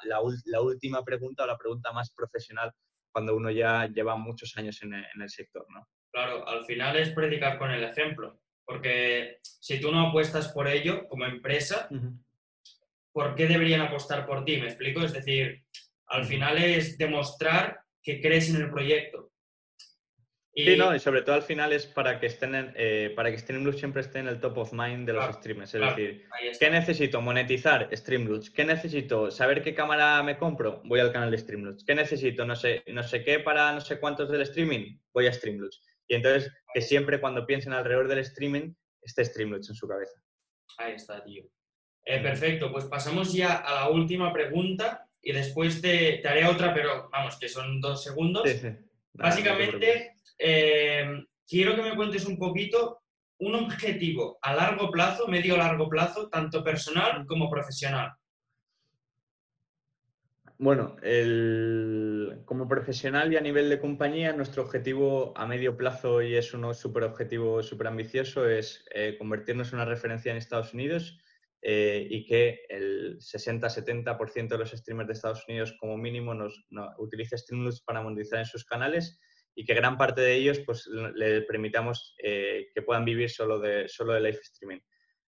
última 0.62 1.04
pregunta 1.04 1.44
o 1.44 1.48
la 1.48 1.58
pregunta 1.58 1.92
más 1.92 2.14
profesional 2.14 2.72
cuando 3.12 3.36
uno 3.36 3.52
ya 3.52 3.88
lleva 3.88 4.16
muchos 4.16 4.56
años 4.56 4.82
en 4.84 4.94
el, 4.94 5.30
sector, 5.30 5.66
¿no? 5.68 5.86
Claro, 6.14 6.48
al 6.48 6.64
final 6.64 6.96
es 6.96 7.10
predicar 7.10 7.58
con 7.58 7.72
el 7.72 7.84
ejemplo, 7.84 8.40
porque 8.64 9.40
si 9.42 9.82
tú 9.82 9.92
no 9.92 10.08
apuestas 10.08 10.48
por 10.54 10.70
ello 10.70 11.10
como 11.10 11.26
empresa, 11.26 11.90
¿por 13.12 13.36
qué 13.36 13.48
deberían 13.48 13.82
apostar 13.82 14.26
por 14.26 14.46
ti? 14.46 14.62
¿Me 14.62 14.68
explico? 14.68 15.02
Es 15.02 15.12
decir, 15.12 15.66
al 16.08 16.24
final 16.24 16.58
es 16.58 16.98
demostrar 16.98 17.82
que 18.02 18.22
crees 18.22 18.50
en 18.50 18.62
el 18.62 18.70
proyecto 18.70 19.29
Sí, 20.56 20.76
no, 20.78 20.94
y 20.96 21.00
sobre 21.00 21.22
todo 21.22 21.36
al 21.36 21.44
final 21.44 21.72
es 21.74 21.86
para 21.86 22.20
que 22.20 22.26
estén 22.26 22.56
en, 22.56 22.74
eh, 22.76 23.14
para 23.16 23.32
que 23.32 23.38
Streamloots 23.38 23.78
siempre 23.78 24.02
esté 24.02 24.20
en 24.20 24.28
el 24.28 24.40
top 24.40 24.58
of 24.58 24.74
mind 24.74 25.08
de 25.08 25.14
los 25.14 25.36
streamers. 25.36 25.74
Es 25.74 25.82
decir, 25.82 26.26
¿qué 26.60 26.70
necesito? 26.70 27.22
Monetizar 27.22 27.88
Streamloots. 27.92 28.50
¿Qué 28.50 28.66
necesito? 28.66 29.32
¿Saber 29.32 29.64
qué 29.64 29.74
cámara 29.74 30.22
me 30.24 30.38
compro? 30.38 30.82
Voy 30.86 31.00
al 31.00 31.14
canal 31.14 31.32
de 31.32 31.38
Streamloots. 31.38 31.86
¿Qué 31.86 31.96
necesito? 31.96 32.46
No 32.46 32.56
sé, 32.56 32.84
no 32.88 33.04
sé 33.04 33.24
qué 33.24 33.40
para 33.40 33.72
no 33.72 33.80
sé 33.80 34.00
cuántos 34.00 34.30
del 34.30 34.42
streaming. 34.42 34.98
Voy 35.14 35.28
a 35.28 35.34
Streamloots. 35.34 35.82
Y 36.08 36.16
entonces 36.16 36.52
que 36.74 36.82
siempre 36.82 37.22
cuando 37.22 37.46
piensen 37.46 37.74
alrededor 37.74 38.08
del 38.08 38.20
streaming 38.20 38.74
esté 39.02 39.24
Streamloots 39.24 39.70
en 39.70 39.76
su 39.76 39.88
cabeza. 39.88 40.20
Ahí 40.78 40.94
está, 40.94 41.24
tío. 41.24 41.44
Eh, 42.06 42.20
perfecto, 42.22 42.72
pues 42.72 42.86
pasamos 42.86 43.34
ya 43.34 43.58
a 43.58 43.76
la 43.76 43.90
última 43.90 44.34
pregunta 44.34 45.08
y 45.22 45.32
después 45.32 45.82
te, 45.82 46.28
haré 46.28 46.46
otra, 46.46 46.74
pero 46.74 47.10
vamos, 47.12 47.38
que 47.38 47.48
son 47.50 47.80
dos 47.80 48.04
segundos. 48.04 48.50
Básicamente, 49.14 50.16
eh, 50.40 51.26
quiero 51.48 51.76
que 51.76 51.82
me 51.82 51.96
cuentes 51.96 52.26
un 52.26 52.38
poquito 52.38 53.02
un 53.40 53.56
objetivo 53.56 54.38
a 54.42 54.54
largo 54.54 54.90
plazo, 54.90 55.28
medio 55.28 55.58
largo 55.58 55.88
plazo, 55.88 56.30
tanto 56.30 56.64
personal 56.64 57.26
como 57.26 57.50
profesional. 57.50 58.12
Bueno, 60.62 60.98
como 62.44 62.68
profesional 62.68 63.32
y 63.32 63.38
a 63.38 63.42
nivel 63.42 63.70
de 63.70 63.80
compañía, 63.80 64.34
nuestro 64.34 64.64
objetivo 64.64 65.34
a 65.38 65.46
medio 65.48 65.78
plazo, 65.78 66.22
y 66.22 66.36
es 66.36 66.54
un 66.54 66.74
súper 66.76 67.04
objetivo, 67.04 67.64
súper 67.64 67.88
ambicioso, 67.88 68.46
es 68.46 68.84
eh, 68.94 69.16
convertirnos 69.18 69.70
en 69.70 69.76
una 69.76 69.86
referencia 69.86 70.32
en 70.32 70.38
Estados 70.38 70.74
Unidos 70.74 71.18
eh, 71.62 72.06
y 72.10 72.26
que 72.26 72.66
el 72.68 73.20
60-70% 73.20 74.50
de 74.50 74.58
los 74.58 74.72
streamers 74.72 75.08
de 75.08 75.14
Estados 75.14 75.46
Unidos 75.48 75.78
como 75.80 75.98
mínimo 75.98 76.34
nos, 76.34 76.66
no, 76.70 76.90
utilice 76.98 77.38
Streamlabs 77.38 77.82
para 77.82 78.02
monetizar 78.02 78.40
en 78.40 78.46
sus 78.46 78.66
canales 78.66 79.18
y 79.56 79.66
que 79.66 79.74
gran 79.74 79.98
parte 79.98 80.22
de 80.22 80.36
ellos 80.36 80.60
pues, 80.66 80.88
le 80.88 81.42
permitamos 81.42 82.16
eh, 82.24 82.68
que 82.74 82.82
puedan 82.82 83.06
vivir 83.06 83.30
solo 83.30 83.60
de, 83.60 83.90
solo 83.90 84.14
de 84.14 84.22
live 84.22 84.40
streaming. 84.42 84.80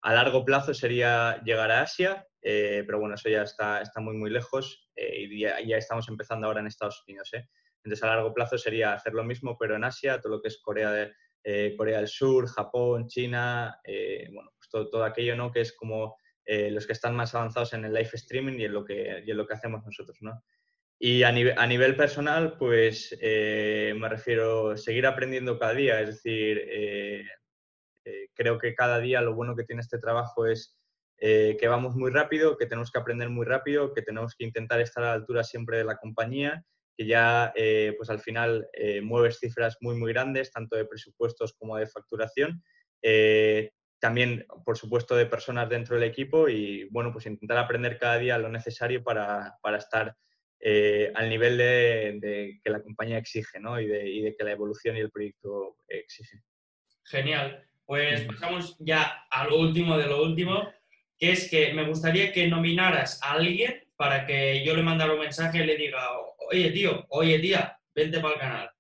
a 0.02 0.14
largo 0.14 0.44
plazo 0.44 0.74
sería 0.74 1.42
llegar 1.44 1.72
a 1.72 1.82
Asia, 1.82 2.28
eh, 2.50 2.84
pero 2.86 3.00
bueno, 3.00 3.16
eso 3.16 3.28
ya 3.28 3.42
está, 3.42 3.82
está 3.82 4.00
muy, 4.00 4.16
muy 4.16 4.30
lejos 4.30 4.90
eh, 4.96 5.24
y 5.24 5.42
ya, 5.42 5.60
ya, 5.62 5.76
estamos 5.76 6.08
empezando 6.08 6.48
ahora 6.48 6.62
en 6.62 6.68
Estados 6.68 7.04
Unidos. 7.06 7.34
¿eh? 7.34 7.46
Entonces, 7.84 8.04
a 8.04 8.08
largo 8.08 8.34
plazo 8.34 8.58
sería 8.58 8.94
hacer 8.94 9.14
lo 9.14 9.26
mismo, 9.26 9.58
pero 9.60 9.76
en 9.76 9.84
Asia, 9.84 10.22
todo 10.22 10.34
lo 10.34 10.42
que 10.42 10.48
es 10.48 10.62
Corea, 10.62 10.92
de, 10.92 11.76
Corea 11.78 11.98
del 11.98 12.08
Sur, 12.08 12.48
Japón, 12.48 13.08
China, 13.08 13.80
bueno, 14.34 14.52
pues 14.58 14.70
todo, 14.70 14.90
todo, 14.90 15.04
aquello 15.06 15.36
¿no? 15.36 15.52
que 15.52 15.62
es 15.62 15.74
como 15.74 16.18
los 16.46 16.86
que 16.86 16.92
están 16.92 17.16
más 17.16 17.34
avanzados 17.36 17.72
en 17.74 17.86
el 17.86 17.94
live 17.94 18.10
streaming 18.14 18.60
y 18.60 18.66
en 18.66 18.74
lo 18.74 18.84
que, 18.84 19.24
y 19.26 19.32
en 19.32 19.38
lo 19.38 19.48
que 19.48 19.54
hacemos 19.54 19.82
nosotros. 19.86 20.18
¿no? 20.22 20.44
Y 21.00 21.24
a 21.24 21.32
nivel, 21.32 21.54
a 21.58 21.68
nivel 21.68 21.96
personal, 21.96 22.58
pues 22.58 23.16
me 23.22 24.10
refiero 24.10 24.72
a 24.72 24.78
seguir 24.78 25.06
aprendiendo 25.06 25.60
cada 25.60 25.74
día, 25.74 26.02
es 26.02 26.08
decir, 26.08 26.60
creo 28.34 28.58
que 28.58 28.74
cada 28.74 29.00
día 29.00 29.22
lo 29.22 29.36
bueno 29.36 29.56
que 29.56 29.64
tiene 29.64 29.82
este 29.82 30.00
trabajo 30.00 30.48
es 30.48 30.78
eh, 31.20 31.58
que 31.60 31.68
vamos 31.68 31.96
muy 31.96 32.12
rápido, 32.12 32.58
que 32.58 32.68
tenemos 32.68 32.92
que 32.92 33.00
aprender 33.00 33.30
muy 33.30 33.46
rápido, 33.46 33.92
que 33.94 34.04
tenemos 34.04 34.36
que 34.36 34.46
intentar 34.46 34.82
estar 34.82 35.04
a 35.04 35.08
la 35.08 35.14
altura 35.14 35.44
siempre 35.44 35.78
de 35.78 35.84
la 35.84 35.98
compañía, 35.98 36.64
que 36.96 37.08
ya 37.08 37.52
eh, 37.56 37.96
pues 37.98 38.12
al 38.12 38.20
final 38.20 38.68
eh, 38.74 39.02
mueves 39.02 39.40
cifras 39.40 39.78
muy, 39.82 39.96
muy 39.96 40.14
grandes, 40.14 40.52
tanto 40.52 40.76
de 40.76 40.86
presupuestos 40.86 41.54
como 41.54 41.78
de 41.78 41.88
facturación. 41.88 42.62
también, 44.00 44.46
por 44.64 44.78
supuesto, 44.78 45.16
de 45.16 45.26
personas 45.26 45.70
dentro 45.70 45.96
del 45.96 46.04
equipo 46.04 46.48
y, 46.50 46.88
bueno, 46.92 47.12
pues 47.12 47.26
intentar 47.26 47.58
aprender 47.58 47.98
cada 47.98 48.20
día 48.20 48.38
lo 48.38 48.50
necesario 48.50 49.04
para, 49.04 49.58
para 49.62 49.78
estar 49.78 50.16
al 51.16 51.30
nivel 51.30 51.58
de, 51.58 52.60
que 52.64 52.70
la 52.70 52.82
compañía 52.82 53.18
exige 53.18 53.60
¿no? 53.60 53.80
y, 53.80 53.88
de, 53.88 54.10
y 54.10 54.22
de 54.22 54.36
que 54.36 54.44
la 54.44 54.52
evolución 54.52 54.98
y 54.98 55.00
el 55.00 55.12
proyecto 55.12 55.78
exige. 55.88 56.42
Genial. 57.04 57.64
Pues 57.86 58.24
pasamos 58.24 58.76
ya 58.80 59.26
a 59.32 59.48
lo 59.48 59.60
último 59.60 59.98
de 59.98 60.08
lo 60.08 60.22
último 60.22 60.70
que 61.18 61.32
es 61.32 61.50
que 61.50 61.74
me 61.74 61.88
gustaría 61.88 62.32
que 62.32 62.48
nominaras 62.48 63.22
a 63.24 63.34
alguien 63.34 63.84
para 63.96 64.26
que 64.26 64.64
yo 64.64 64.76
le 64.76 64.84
mandara 64.84 65.14
un 65.14 65.20
mensaje 65.20 65.64
y 65.64 65.66
le 65.66 65.76
diga, 65.76 66.00
oye 66.52 66.72
tío, 66.72 67.06
oye 67.10 67.40
tía, 67.40 67.80
vente 67.96 68.20
para 68.20 68.34
el 68.34 68.40
canal. 68.40 68.72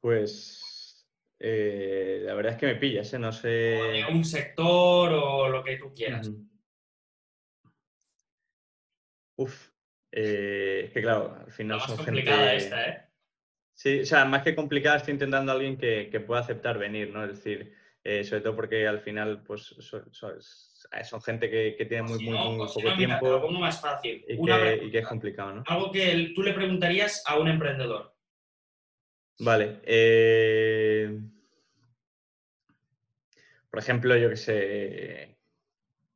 Pues 0.00 1.06
eh, 1.38 2.20
la 2.22 2.34
verdad 2.34 2.52
es 2.52 2.58
que 2.58 2.66
me 2.66 2.76
pillas, 2.76 3.12
¿eh? 3.14 3.18
no 3.18 3.32
sé. 3.32 4.04
un 4.10 4.24
sector 4.24 5.12
o 5.12 5.48
lo 5.48 5.64
que 5.64 5.76
tú 5.76 5.94
quieras. 5.94 6.30
Uf, 9.38 9.70
eh, 10.10 10.82
es 10.86 10.92
que 10.92 11.00
claro, 11.00 11.36
al 11.46 11.52
final 11.52 11.80
son 11.80 11.96
complicada 11.96 12.54
esta, 12.54 12.88
¿eh? 12.88 13.04
Sí, 13.72 14.00
o 14.00 14.06
sea, 14.06 14.24
más 14.24 14.42
que 14.42 14.56
complicada, 14.56 14.96
estoy 14.96 15.12
intentando 15.12 15.52
a 15.52 15.54
alguien 15.54 15.78
que, 15.78 16.08
que 16.10 16.18
pueda 16.18 16.40
aceptar 16.40 16.78
venir, 16.78 17.10
¿no? 17.10 17.24
Es 17.24 17.36
decir, 17.36 17.72
eh, 18.02 18.24
sobre 18.24 18.42
todo 18.42 18.56
porque 18.56 18.88
al 18.88 19.00
final 19.00 19.44
pues 19.44 19.74
son, 20.10 21.22
gente 21.22 21.48
que, 21.48 21.86
tiene 21.86 22.02
muy, 22.02 22.24
muy, 22.24 22.58
pues 22.58 22.72
poco 22.72 22.96
tiempo. 22.96 23.30
lo 23.30 23.40
pongo 23.40 23.60
más 23.60 23.80
fácil. 23.80 24.24
Y, 24.26 24.44
que, 24.90 24.98
es 24.98 25.06
complicado, 25.06 25.54
¿no? 25.54 25.64
Algo 25.66 25.92
que 25.92 26.32
tú 26.34 26.42
le 26.42 26.52
preguntarías 26.52 27.22
a 27.24 27.38
un 27.38 27.46
emprendedor. 27.46 28.16
Vale. 29.38 29.80
Eh, 29.84 31.20
por 33.70 33.78
ejemplo, 33.78 34.16
yo 34.16 34.30
qué 34.30 34.36
sé, 34.36 35.38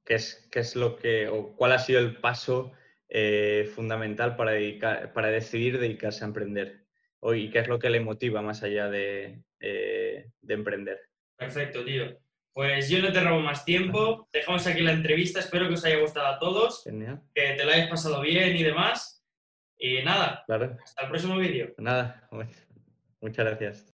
¿qué 0.05 0.15
es, 0.15 0.49
qué 0.51 0.59
es 0.59 0.75
lo 0.75 0.97
que, 0.97 1.29
o 1.29 1.55
cuál 1.55 1.71
ha 1.71 1.79
sido 1.79 2.01
el 2.01 2.17
paso 2.17 2.73
eh, 3.15 3.71
fundamental 3.75 4.37
para, 4.37 4.53
dedicar, 4.53 5.13
para 5.13 5.29
decidir 5.29 5.79
dedicarse 5.79 6.25
a 6.25 6.29
emprender? 6.29 6.87
¿Y 7.35 7.51
qué 7.51 7.61
es 7.61 7.69
lo 7.69 7.79
que 7.79 7.91
le 7.91 8.01
motiva 8.01 8.43
más 8.43 8.63
allá 8.63 8.89
de 8.89 9.43
emprender? 10.49 10.99
Perfecto, 11.37 11.85
tío. 11.85 12.19
Pues 12.53 12.91
yo 12.91 13.01
no 13.01 13.13
te 13.13 13.21
robo 13.21 13.41
más 13.41 13.65
tiempo. 13.65 14.29
Dejamos 14.33 14.67
aquí 14.67 14.83
la 14.83 14.93
entrevista. 14.93 15.41
Espero 15.41 15.69
que 15.69 15.75
os 15.75 15.85
haya 15.85 15.99
gustado 16.01 16.27
a 16.27 16.39
todos. 16.39 16.85
Genial. 16.85 17.23
Que 17.35 17.55
te 17.55 17.65
lo 17.65 17.71
hayas 17.71 17.89
pasado 17.89 18.21
bien 18.21 18.55
y 18.57 18.63
demás. 18.63 19.25
Y 19.79 20.03
nada. 20.03 20.45
Claro. 20.47 20.77
Hasta 20.83 21.03
el 21.03 21.09
próximo 21.09 21.39
vídeo. 21.39 21.75
Nada. 21.79 22.29
Muchas 23.21 23.47
gracias. 23.47 23.87